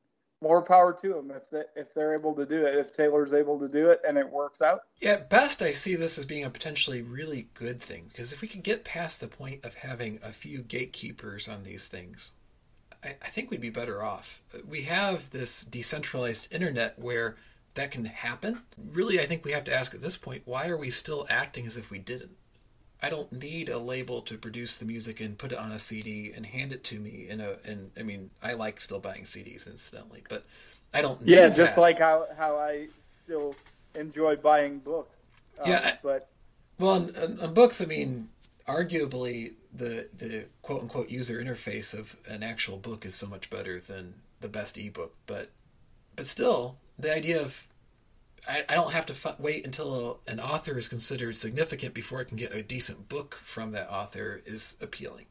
[0.40, 2.76] more power to them if they, if they're able to do it.
[2.76, 4.82] If Taylor's able to do it and it works out.
[5.00, 8.40] Yeah, at best I see this as being a potentially really good thing because if
[8.40, 12.32] we could get past the point of having a few gatekeepers on these things,
[13.02, 14.42] I, I think we'd be better off.
[14.66, 17.36] We have this decentralized internet where
[17.74, 18.62] that can happen.
[18.78, 21.66] Really, I think we have to ask at this point, why are we still acting
[21.66, 22.36] as if we didn't?
[23.02, 26.32] I don't need a label to produce the music and put it on a CD
[26.34, 27.56] and hand it to me in a.
[27.64, 30.46] And I mean, I like still buying CDs, incidentally, but
[30.94, 31.20] I don't.
[31.22, 31.82] yeah, just that.
[31.82, 33.54] like how how I still
[33.94, 35.26] enjoy buying books.
[35.60, 36.30] Um, yeah, but
[36.78, 38.30] well, on, on, books, I mean,
[38.66, 43.80] arguably the the quote unquote user interface of an actual book is so much better
[43.80, 45.14] than the best ebook.
[45.26, 45.50] But
[46.16, 47.66] but still, the idea of
[48.48, 52.24] I, I don't have to f- wait until an author is considered significant before I
[52.24, 55.26] can get a decent book from that author is appealing.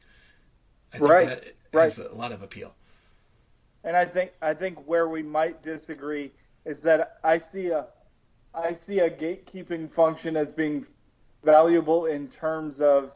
[0.92, 1.84] I think right, that right.
[1.84, 2.74] has a lot of appeal.
[3.84, 6.32] And I think I think where we might disagree
[6.64, 7.86] is that I see a
[8.54, 10.86] I see a gatekeeping function as being
[11.42, 13.12] valuable in terms of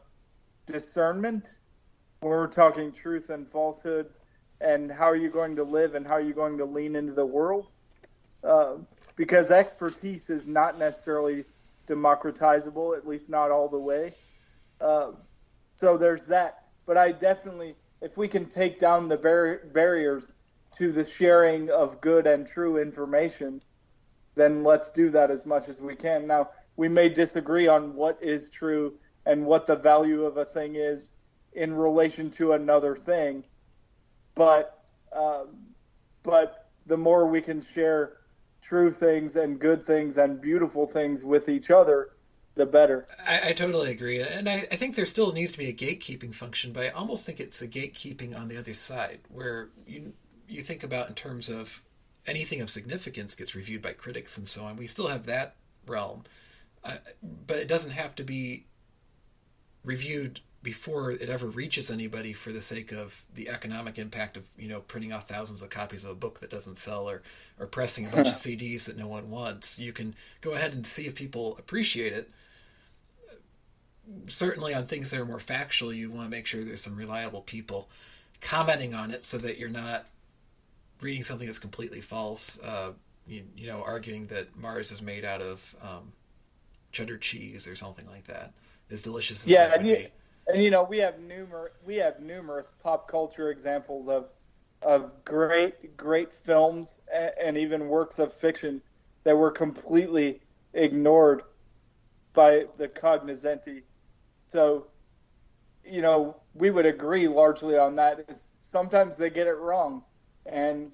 [0.65, 1.57] discernment
[2.19, 4.09] when we're talking truth and falsehood
[4.61, 7.13] and how are you going to live and how are you going to lean into
[7.13, 7.71] the world.
[8.43, 8.75] Uh,
[9.15, 11.43] because expertise is not necessarily
[11.87, 14.13] democratizable, at least not all the way.
[14.79, 15.11] Uh,
[15.75, 16.63] so there's that.
[16.85, 20.35] But I definitely, if we can take down the bar- barriers
[20.75, 23.61] to the sharing of good and true information,
[24.35, 26.27] then let's do that as much as we can.
[26.27, 28.93] Now, we may disagree on what is true
[29.25, 31.13] and what the value of a thing is
[31.53, 33.43] in relation to another thing,
[34.35, 35.47] but um,
[36.23, 38.13] but the more we can share
[38.61, 42.11] true things and good things and beautiful things with each other,
[42.55, 43.07] the better.
[43.25, 46.33] I, I totally agree, and I, I, think there still needs to be a gatekeeping
[46.33, 50.13] function, but I almost think it's a gatekeeping on the other side, where you
[50.47, 51.83] you think about in terms of
[52.25, 54.75] anything of significance gets reviewed by critics and so on.
[54.75, 55.55] We still have that
[55.87, 56.23] realm,
[56.83, 58.65] uh, but it doesn't have to be
[59.83, 64.67] reviewed before it ever reaches anybody for the sake of the economic impact of you
[64.67, 67.21] know printing off thousands of copies of a book that doesn't sell or
[67.59, 69.79] or pressing a bunch of CDs that no one wants.
[69.79, 72.29] You can go ahead and see if people appreciate it.
[74.27, 77.41] Certainly on things that are more factual, you want to make sure there's some reliable
[77.41, 77.89] people
[78.41, 80.05] commenting on it so that you're not
[80.99, 82.59] reading something that's completely false.
[82.59, 82.93] Uh,
[83.27, 86.11] you, you, know, arguing that Mars is made out of um,
[86.91, 88.53] cheddar cheese or something like that.
[88.89, 90.07] As delicious as yeah, and you,
[90.49, 94.29] and you know we have numerous we have numerous pop culture examples of
[94.81, 98.81] of great great films and, and even works of fiction
[99.23, 100.41] that were completely
[100.73, 101.43] ignored
[102.33, 103.83] by the cognoscenti.
[104.47, 104.87] So,
[105.83, 108.25] you know, we would agree largely on that.
[108.27, 110.03] Is sometimes they get it wrong,
[110.45, 110.91] and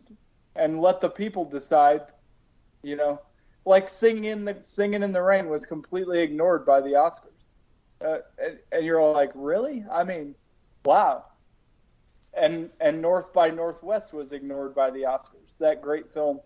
[0.55, 2.01] and let the people decide.
[2.83, 3.21] You know,
[3.65, 7.34] like singing in the singing in the rain was completely ignored by the Oscars.
[8.05, 9.83] Uh, and, and you're like, really?
[9.91, 10.35] I mean,
[10.83, 11.25] wow.
[12.37, 15.57] And and North by Northwest was ignored by the Oscars.
[15.59, 16.41] That great film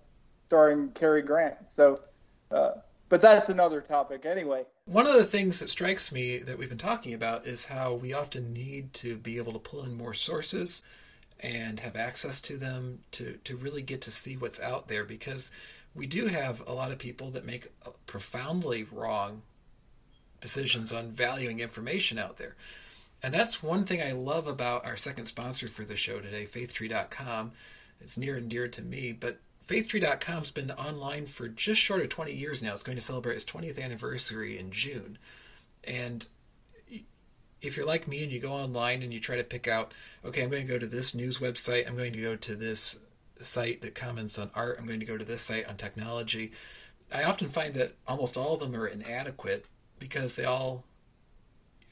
[0.45, 1.69] starring Cary Grant.
[1.69, 2.01] So,
[2.51, 2.71] uh,
[3.09, 4.65] but that's another topic anyway.
[4.85, 8.13] One of the things that strikes me that we've been talking about is how we
[8.13, 10.83] often need to be able to pull in more sources
[11.39, 15.51] and have access to them to, to really get to see what's out there because
[15.95, 17.71] we do have a lot of people that make
[18.05, 19.41] profoundly wrong
[20.41, 22.55] decisions on valuing information out there.
[23.21, 27.51] And that's one thing I love about our second sponsor for the show today, faithtree.com.
[27.99, 32.33] It's near and dear to me, but faithtree.com's been online for just short of 20
[32.33, 32.73] years now.
[32.73, 35.17] It's going to celebrate its 20th anniversary in June.
[35.83, 36.25] And
[37.61, 40.41] if you're like me and you go online and you try to pick out, okay,
[40.41, 42.97] I'm going to go to this news website, I'm going to go to this
[43.41, 46.51] site that comments on art, I'm going to go to this site on technology,
[47.11, 49.65] I often find that almost all of them are inadequate
[49.99, 50.83] because they all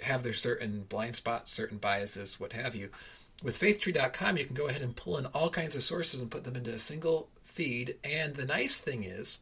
[0.02, 2.90] have their certain blind spots, certain biases, what have you.
[3.44, 6.44] With faithtree.com, you can go ahead and pull in all kinds of sources and put
[6.44, 7.96] them into a single feed.
[8.04, 9.40] And the nice thing is,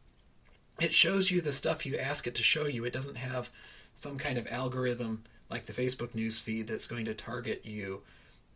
[0.80, 2.84] it shows you the stuff you ask it to show you.
[2.84, 3.50] It doesn't have
[3.94, 8.02] some kind of algorithm like the Facebook news feed that's going to target you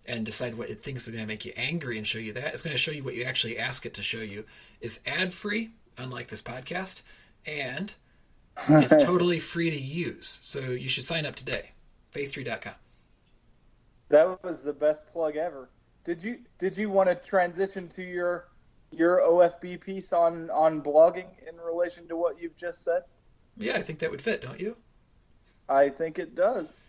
[0.06, 2.52] and decide what it thinks is going to make you angry and show you that.
[2.52, 4.44] It's going to show you what you actually ask it to show you.
[4.80, 7.02] Is ad free, unlike this podcast,
[7.46, 7.94] and
[8.68, 10.38] it's totally free to use.
[10.42, 11.70] So you should sign up today.
[12.12, 12.74] Faithtree.com.
[14.08, 15.70] That was the best plug ever.
[16.04, 18.48] Did you did you want to transition to your
[18.90, 23.02] your OFB piece on on blogging in relation to what you've just said?
[23.56, 24.76] Yeah, I think that would fit, don't you?
[25.68, 26.80] I think it does.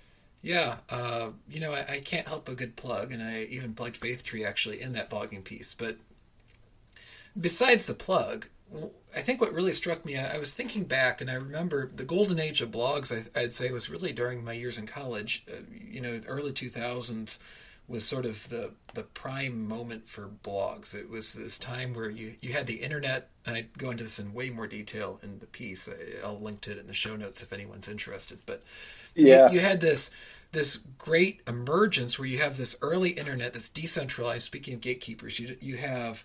[0.42, 3.98] Yeah, uh, you know, I, I, can't help a good plug, and I even plugged
[3.98, 5.76] Faithtree actually in that blogging piece.
[5.76, 5.98] But
[7.40, 8.48] besides the plug,
[9.16, 12.40] I think what really struck me, I, was thinking back, and I remember the golden
[12.40, 13.12] age of blogs.
[13.12, 15.44] I, would say was really during my years in college.
[15.50, 17.40] Uh, you know, the early two thousands
[17.88, 20.96] was sort of the the prime moment for blogs.
[20.96, 24.20] It was this time where you you had the internet, and I'd go into this
[24.20, 25.90] in way more detail in the piece.
[25.90, 28.40] I, will link to it in the show notes if anyone's interested.
[28.46, 28.64] But
[29.14, 30.10] yeah, you, you had this
[30.52, 34.44] this great emergence where you have this early internet that's decentralized.
[34.44, 36.24] Speaking of gatekeepers, you you have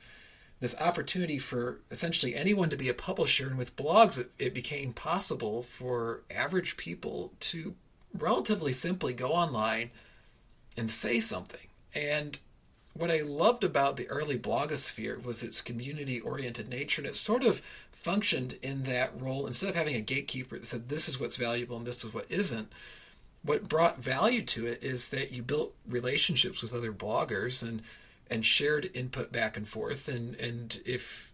[0.60, 3.46] this opportunity for essentially anyone to be a publisher.
[3.46, 7.74] And with blogs, it, it became possible for average people to
[8.16, 9.90] relatively simply go online
[10.76, 11.68] and say something.
[11.94, 12.38] And
[12.94, 17.44] what I loved about the early blogosphere was its community oriented nature, and it sort
[17.44, 17.60] of
[17.92, 19.46] functioned in that role.
[19.46, 22.26] Instead of having a gatekeeper that said, this is what's valuable and this is what
[22.30, 22.72] isn't,
[23.42, 27.82] what brought value to it is that you built relationships with other bloggers and
[28.30, 31.32] and shared input back and forth and and if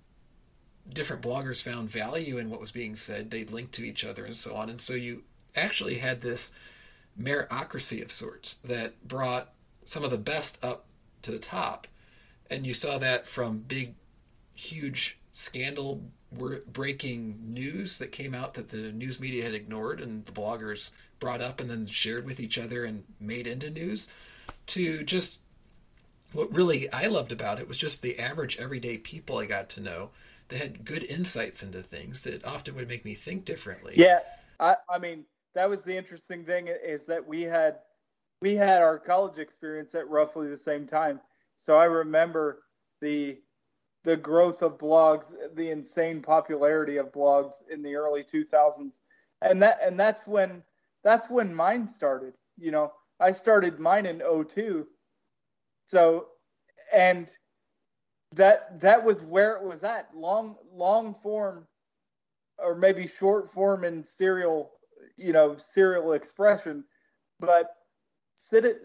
[0.88, 4.36] different bloggers found value in what was being said they'd link to each other and
[4.36, 4.68] so on.
[4.68, 5.22] And so you
[5.55, 6.51] actually had this
[7.20, 9.53] meritocracy of sorts that brought
[9.84, 10.86] some of the best up
[11.22, 11.86] to the top.
[12.51, 13.95] And you saw that from big
[14.55, 16.03] huge scandal
[16.66, 20.90] breaking news that came out that the news media had ignored and the bloggers
[21.20, 24.09] brought up and then shared with each other and made into news
[24.66, 25.38] to just
[26.35, 29.80] what really I loved about it was just the average everyday people I got to
[29.80, 30.11] know
[30.49, 33.95] that had good insights into things that often would make me think differently.
[33.97, 34.20] Yeah,
[34.61, 35.24] I, I mean
[35.55, 37.78] that was the interesting thing is that we had
[38.41, 41.20] we had our college experience at roughly the same time.
[41.57, 42.62] So I remember
[43.01, 43.39] the
[44.05, 49.01] the growth of blogs, the insane popularity of blogs in the early 2000s.
[49.41, 50.62] And that and that's when
[51.05, 52.35] that's when mine started.
[52.59, 54.87] You know, I started mine in 02.
[55.93, 56.28] So
[56.90, 57.28] and
[58.36, 60.09] that that was where it was at.
[60.16, 61.66] Long long form
[62.57, 64.70] or maybe short form in serial,
[65.18, 66.84] you know, serial expression,
[67.40, 67.76] but
[68.38, 68.78] citi-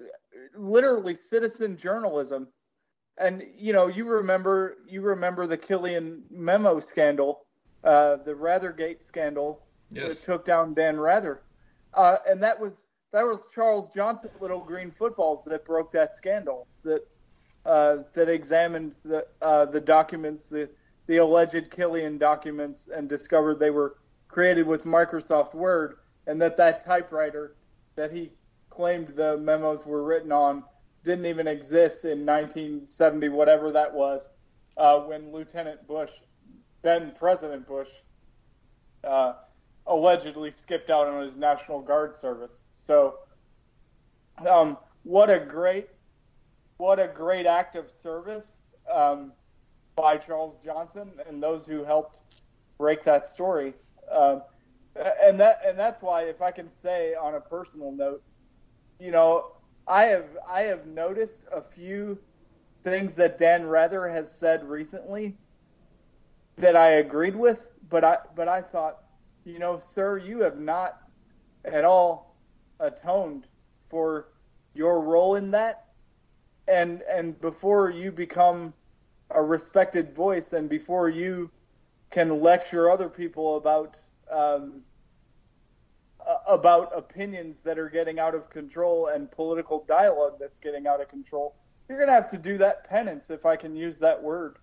[0.53, 2.49] literally citizen journalism
[3.17, 7.45] and you know, you remember you remember the Killian memo scandal,
[7.85, 10.09] uh, the Rathergate scandal yes.
[10.09, 11.41] that took down Dan Rather,
[11.93, 16.67] uh, and that was that was Charles Johnson, Little Green Footballs, that broke that scandal
[16.83, 17.01] that
[17.65, 20.69] uh, that examined the uh, the documents, the
[21.07, 23.97] the alleged Killian documents, and discovered they were
[24.27, 25.97] created with Microsoft Word,
[26.27, 27.55] and that that typewriter
[27.95, 28.31] that he
[28.69, 30.63] claimed the memos were written on
[31.03, 34.29] didn't even exist in 1970, whatever that was,
[34.75, 36.11] uh, when Lieutenant Bush,
[36.81, 37.89] then President Bush,
[39.03, 39.33] uh,
[39.97, 42.65] allegedly skipped out on his National Guard service.
[42.73, 43.19] So,
[44.47, 45.87] um, what a great,
[46.77, 49.33] what a great act of service um,
[49.95, 52.19] by Charles Johnson and those who helped
[52.77, 53.73] break that story.
[54.11, 54.43] Um,
[55.23, 58.23] and that and that's why, if I can say on a personal note,
[58.99, 59.51] you know,
[59.87, 62.17] I have I have noticed a few
[62.83, 65.37] things that Dan Rather has said recently
[66.57, 69.03] that I agreed with, but I but I thought,
[69.47, 71.01] you know, sir, you have not
[71.63, 72.35] at all
[72.79, 73.47] atoned
[73.87, 74.27] for
[74.73, 75.85] your role in that.
[76.67, 78.73] And and before you become
[79.29, 81.49] a respected voice and before you
[82.09, 83.95] can lecture other people about
[84.29, 84.81] um,
[86.45, 91.07] about opinions that are getting out of control and political dialogue that's getting out of
[91.07, 91.55] control,
[91.87, 94.57] you're going to have to do that penance, if I can use that word,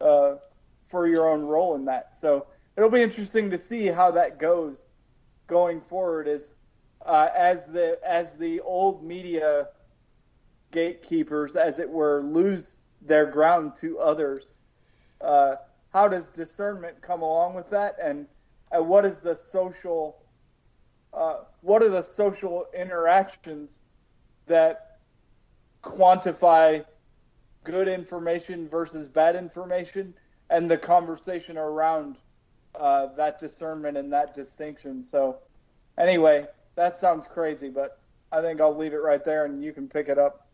[0.00, 0.34] uh,
[0.82, 2.16] for your own role in that.
[2.16, 2.46] So
[2.76, 4.88] it'll be interesting to see how that goes
[5.46, 6.56] going forward as
[7.04, 9.68] uh, as the as the old media
[10.70, 14.54] gatekeepers, as it were, lose their ground to others.
[15.20, 15.56] Uh,
[15.92, 18.26] how does discernment come along with that, and,
[18.72, 20.16] and what is the social
[21.12, 23.78] uh, what are the social interactions
[24.46, 24.98] that
[25.82, 26.84] quantify
[27.62, 30.12] good information versus bad information
[30.50, 32.16] and the conversation around
[32.78, 35.02] uh, that discernment and that distinction.
[35.02, 35.38] So,
[35.98, 38.00] anyway, that sounds crazy, but
[38.32, 40.48] I think I'll leave it right there and you can pick it up.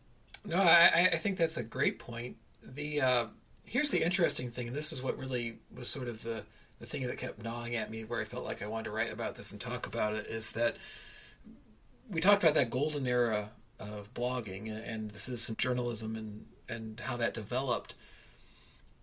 [0.44, 2.36] No, I, I think that's a great point.
[2.62, 3.24] The uh,
[3.64, 6.44] here's the interesting thing, and this is what really was sort of the
[6.78, 9.12] the thing that kept gnawing at me where I felt like I wanted to write
[9.12, 10.76] about this and talk about it is that
[12.08, 17.16] we talked about that golden era of blogging and, the citizen journalism and, and how
[17.18, 17.94] that developed.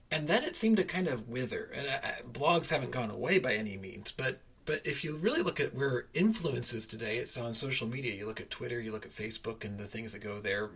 [0.09, 1.69] And then it seemed to kind of wither.
[1.75, 5.61] And I, blogs haven't gone away by any means, but but if you really look
[5.61, 8.15] at where influence is today, it's on social media.
[8.15, 10.71] You look at Twitter, you look at Facebook, and the things that go there.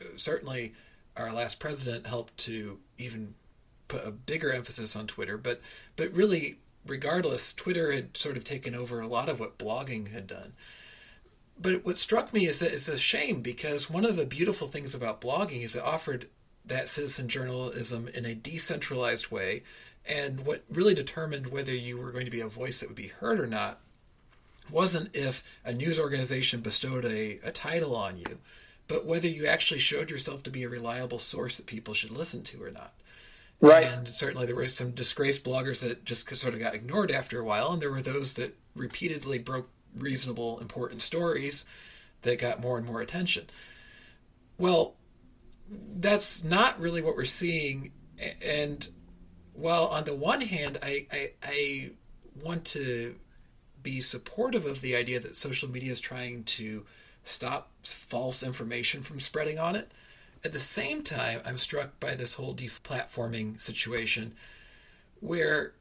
[0.00, 0.72] Uh, certainly,
[1.14, 3.34] our last president helped to even
[3.86, 5.60] put a bigger emphasis on Twitter, but
[5.96, 10.26] but really, regardless, Twitter had sort of taken over a lot of what blogging had
[10.26, 10.54] done.
[11.60, 14.94] But what struck me is that it's a shame because one of the beautiful things
[14.94, 16.28] about blogging is it offered
[16.64, 19.62] that citizen journalism in a decentralized way.
[20.06, 23.08] And what really determined whether you were going to be a voice that would be
[23.08, 23.80] heard or not
[24.70, 28.38] wasn't if a news organization bestowed a, a title on you,
[28.88, 32.42] but whether you actually showed yourself to be a reliable source that people should listen
[32.42, 32.92] to or not.
[33.60, 33.86] Right.
[33.86, 37.44] And certainly there were some disgraced bloggers that just sort of got ignored after a
[37.44, 41.64] while, and there were those that repeatedly broke reasonable, important stories
[42.22, 43.46] that got more and more attention.
[44.58, 44.94] Well,
[45.68, 47.92] that's not really what we're seeing.
[48.44, 48.88] And
[49.52, 51.90] while on the one hand, I, I, I
[52.42, 53.16] want to
[53.82, 56.84] be supportive of the idea that social media is trying to
[57.24, 59.92] stop false information from spreading on it,
[60.44, 64.34] at the same time, I'm struck by this whole deplatforming situation
[65.20, 65.72] where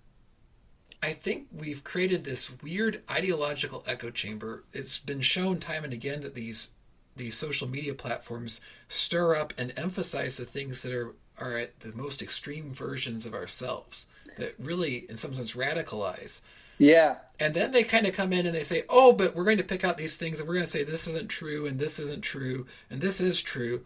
[1.01, 4.63] I think we've created this weird ideological echo chamber.
[4.71, 6.69] It's been shown time and again that these
[7.15, 11.91] these social media platforms stir up and emphasize the things that are are at the
[11.93, 14.05] most extreme versions of ourselves.
[14.37, 16.41] that really, in some sense, radicalize.
[16.79, 17.17] Yeah.
[17.39, 19.63] And then they kind of come in and they say, oh, but we're going to
[19.63, 22.23] pick out these things and we're going to say this isn't true and this isn't
[22.23, 23.85] true and this is true.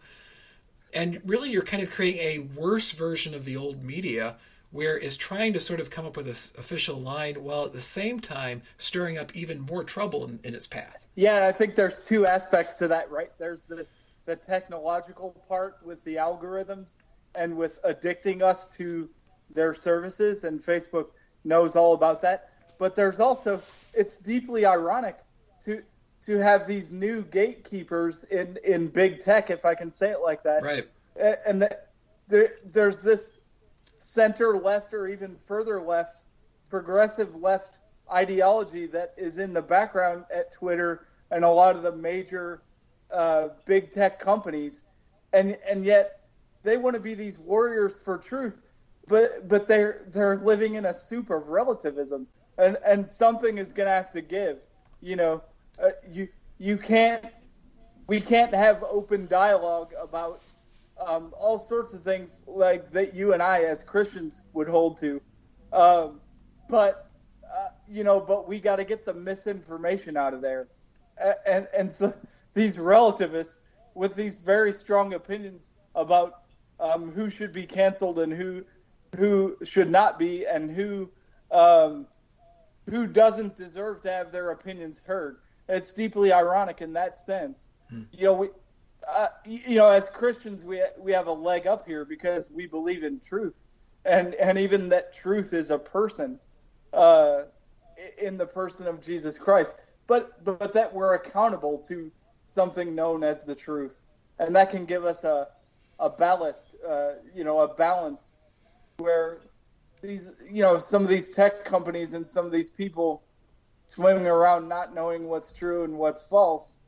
[0.94, 4.36] And really, you're kind of creating a worse version of the old media
[4.70, 7.80] where it's trying to sort of come up with this official line while at the
[7.82, 10.98] same time stirring up even more trouble in, in its path.
[11.18, 13.32] Yeah, I think there's two aspects to that, right?
[13.38, 13.88] There's the
[14.24, 16.96] the technological part with the algorithms
[17.34, 19.10] and with addicting us to
[19.52, 21.06] their services, and Facebook
[21.42, 22.50] knows all about that.
[22.78, 23.60] But there's also
[23.92, 25.18] it's deeply ironic
[25.62, 25.82] to
[26.20, 30.44] to have these new gatekeepers in in big tech, if I can say it like
[30.44, 30.62] that.
[30.62, 30.86] Right.
[31.44, 31.88] And that
[32.28, 33.36] there, there's this
[33.96, 36.22] center left or even further left,
[36.70, 37.80] progressive left
[38.12, 42.62] ideology that is in the background at Twitter and a lot of the major
[43.10, 44.82] uh, big tech companies,
[45.32, 46.20] and and yet
[46.62, 48.58] they want to be these warriors for truth,
[49.06, 52.26] but but they're they're living in a soup of relativism,
[52.58, 54.58] and and something is going to have to give.
[55.00, 55.42] You know,
[55.82, 56.28] uh, you
[56.58, 57.24] you can't
[58.06, 60.40] we can't have open dialogue about
[61.04, 65.20] um, all sorts of things like that you and I as Christians would hold to.
[65.72, 66.20] Um,
[66.68, 67.07] but
[67.90, 70.68] you know, but we got to get the misinformation out of there,
[71.46, 72.12] and and so
[72.54, 73.60] these relativists
[73.94, 76.42] with these very strong opinions about
[76.80, 78.64] um, who should be canceled and who
[79.16, 81.10] who should not be, and who
[81.50, 82.06] um,
[82.88, 85.38] who doesn't deserve to have their opinions heard.
[85.68, 87.68] It's deeply ironic in that sense.
[87.90, 88.02] Hmm.
[88.12, 88.48] You know, we
[89.06, 93.02] uh, you know, as Christians, we we have a leg up here because we believe
[93.04, 93.54] in truth,
[94.04, 96.38] and and even that truth is a person,
[96.92, 97.42] uh,
[98.18, 99.82] in the person of Jesus Christ.
[100.06, 102.10] But but that we're accountable to
[102.44, 104.04] something known as the truth,
[104.38, 105.48] and that can give us a
[105.98, 108.34] a ballast, uh, you know, a balance
[108.98, 109.38] where
[110.00, 113.22] these, you know, some of these tech companies and some of these people
[113.86, 116.78] swimming around not knowing what's true and what's false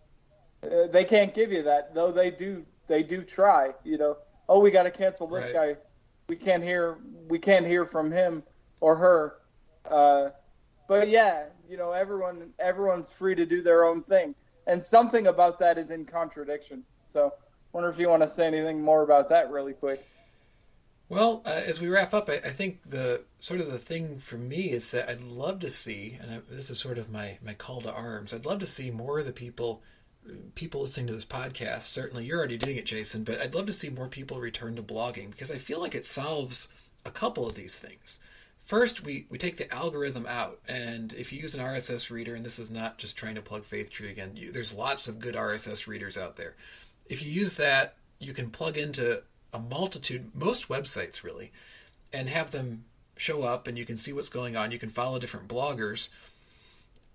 [0.62, 2.64] uh, they can't give you that, though they do.
[2.86, 3.72] They do try.
[3.84, 4.16] You know,
[4.48, 5.76] oh, we got to cancel this right.
[5.76, 5.76] guy.
[6.28, 6.98] We can't hear.
[7.28, 8.42] We can't hear from him
[8.80, 9.36] or her.
[9.88, 10.30] Uh,
[10.90, 14.34] but yeah, you know, everyone everyone's free to do their own thing,
[14.66, 16.82] and something about that is in contradiction.
[17.04, 17.32] So,
[17.72, 20.04] wonder if you want to say anything more about that really quick.
[21.08, 24.36] Well, uh, as we wrap up, I, I, think the sort of the thing for
[24.36, 27.54] me is that I'd love to see, and I, this is sort of my my
[27.54, 28.34] call to arms.
[28.34, 29.82] I'd love to see more of the people
[30.56, 33.72] people listening to this podcast, certainly you're already doing it, Jason, but I'd love to
[33.72, 36.66] see more people return to blogging because I feel like it solves
[37.04, 38.18] a couple of these things.
[38.70, 42.46] First, we, we take the algorithm out, and if you use an RSS reader, and
[42.46, 45.34] this is not just trying to plug Faith Tree again, you, there's lots of good
[45.34, 46.54] RSS readers out there.
[47.08, 51.50] If you use that, you can plug into a multitude, most websites really,
[52.12, 52.84] and have them
[53.16, 54.70] show up, and you can see what's going on.
[54.70, 56.08] You can follow different bloggers.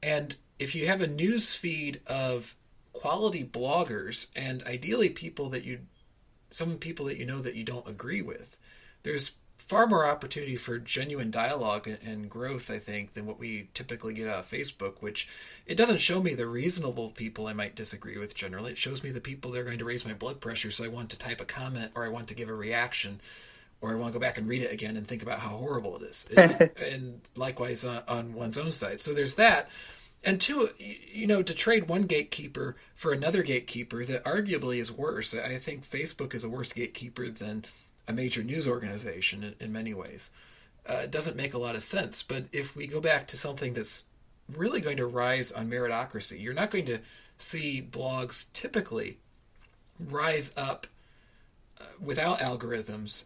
[0.04, 2.54] And if you have a news feed of
[2.92, 5.80] quality bloggers and ideally people that you
[6.52, 8.58] some people that you know that you don't agree with
[9.04, 9.32] there's
[9.68, 14.28] far more opportunity for genuine dialogue and growth i think than what we typically get
[14.28, 15.28] out of facebook which
[15.66, 19.12] it doesn't show me the reasonable people i might disagree with generally it shows me
[19.12, 21.42] the people that are going to raise my blood pressure so i want to type
[21.42, 23.20] a comment or i want to give a reaction
[23.82, 25.98] or I want to go back and read it again and think about how horrible
[25.98, 26.26] it is.
[26.82, 29.02] and likewise on, on one's own side.
[29.02, 29.70] So there's that
[30.26, 35.36] and two, you know, to trade one gatekeeper for another gatekeeper that arguably is worse.
[35.36, 37.66] I think Facebook is a worse gatekeeper than
[38.08, 40.30] a major news organization in, in many ways.
[40.88, 42.22] Uh, doesn't make a lot of sense.
[42.22, 44.04] But if we go back to something that's
[44.54, 47.00] really going to rise on meritocracy, you're not going to
[47.38, 49.18] see blogs typically
[50.00, 50.88] rise up
[51.80, 53.26] uh, without algorithms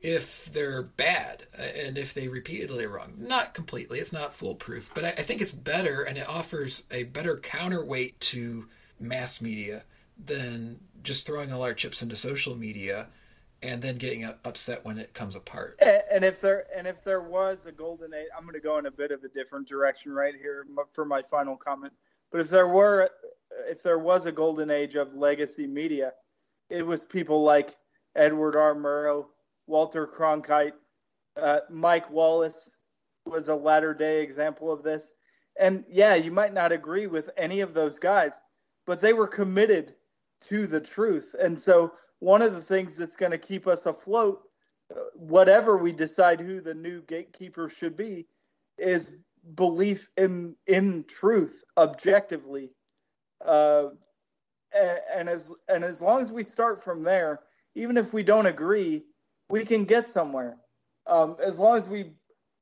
[0.00, 3.14] if they're bad uh, and if they repeatedly wrong.
[3.16, 7.04] Not completely, it's not foolproof, but I, I, think it's better and it offers a
[7.04, 8.66] better counterweight to
[8.98, 9.84] mass media
[10.22, 13.06] than just throwing all our chips into social media
[13.62, 15.80] and then getting upset when it comes apart.
[15.80, 18.86] And if there and if there was a golden age, I'm going to go in
[18.86, 21.92] a bit of a different direction right here for my final comment.
[22.30, 23.10] But if there were
[23.68, 26.12] if there was a golden age of legacy media,
[26.70, 27.76] it was people like
[28.14, 28.74] Edward R.
[28.74, 29.26] Murrow,
[29.66, 30.72] Walter Cronkite,
[31.36, 32.76] uh, Mike Wallace
[33.24, 35.12] was a latter day example of this.
[35.58, 38.40] And yeah, you might not agree with any of those guys,
[38.86, 39.94] but they were committed
[40.42, 41.34] to the truth.
[41.38, 41.92] And so,
[42.22, 44.42] one of the things that's going to keep us afloat,
[45.14, 48.26] whatever we decide who the new gatekeeper should be,
[48.78, 49.18] is
[49.56, 52.70] belief in in truth objectively.
[53.44, 53.88] Uh,
[55.12, 57.40] and, as and as long as we start from there,
[57.74, 59.02] even if we don't agree,
[59.48, 60.56] we can get somewhere.
[61.08, 62.12] Um, as long as we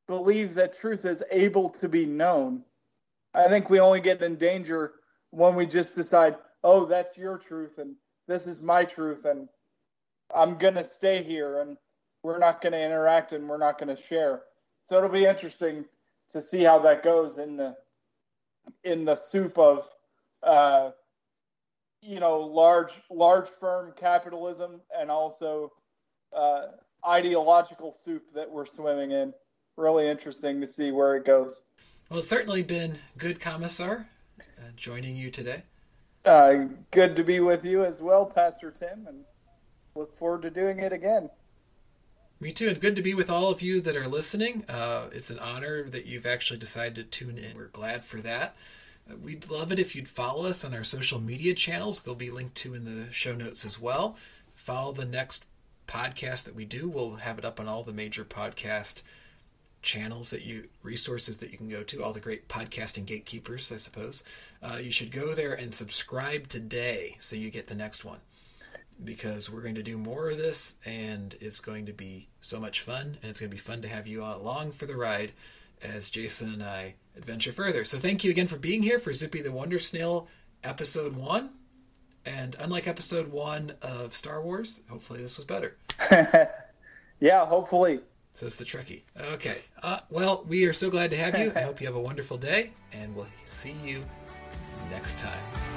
[0.07, 2.65] believe that truth is able to be known.
[3.35, 4.95] I think we only get in danger
[5.29, 7.97] when we just decide, oh, that's your truth and
[8.31, 9.49] this is my truth and
[10.35, 11.77] I'm going to stay here and
[12.23, 14.43] we're not going to interact and we're not going to share.
[14.79, 15.85] So it'll be interesting
[16.31, 17.77] to see how that goes in the
[18.85, 19.89] in the soup of
[20.43, 20.91] uh,
[22.03, 25.73] you know large large firm capitalism and also
[26.35, 26.67] uh,
[27.07, 29.35] ideological soup that we're swimming in.
[29.77, 31.65] Really interesting to see where it goes.
[32.11, 34.09] Well, certainly been good, Commissar,
[34.41, 35.63] uh, joining you today.
[36.25, 39.25] Uh, good to be with you as well, Pastor Tim, and
[39.95, 41.31] look forward to doing it again.
[42.39, 42.69] Me too.
[42.69, 44.65] And good to be with all of you that are listening.
[44.69, 47.57] Uh, it's an honor that you've actually decided to tune in.
[47.57, 48.57] We're glad for that.
[49.11, 52.03] Uh, we'd love it if you'd follow us on our social media channels.
[52.03, 54.17] They'll be linked to in the show notes as well.
[54.55, 55.45] Follow the next
[55.87, 56.89] podcast that we do.
[56.89, 59.03] We'll have it up on all the major podcast
[59.83, 63.77] channels that you resources that you can go to all the great podcasting gatekeepers i
[63.77, 64.23] suppose
[64.63, 68.19] uh, you should go there and subscribe today so you get the next one.
[69.03, 72.83] Because we're going to do more of this and it's going to be so much
[72.83, 75.33] fun and it's going to be fun to have you along for the ride
[75.83, 77.85] as jason and i adventure further.
[77.85, 80.29] So thank you again for being here for zippy the wonder snail
[80.63, 81.51] episode one.
[82.27, 85.77] And unlike episode one of star wars hopefully this was better.
[87.23, 88.01] Yeah hopefully
[88.35, 89.03] Says the Trekkie.
[89.33, 89.59] Okay.
[89.83, 91.53] Uh, well, we are so glad to have you.
[91.55, 94.05] I hope you have a wonderful day, and we'll see you
[94.91, 95.70] next time.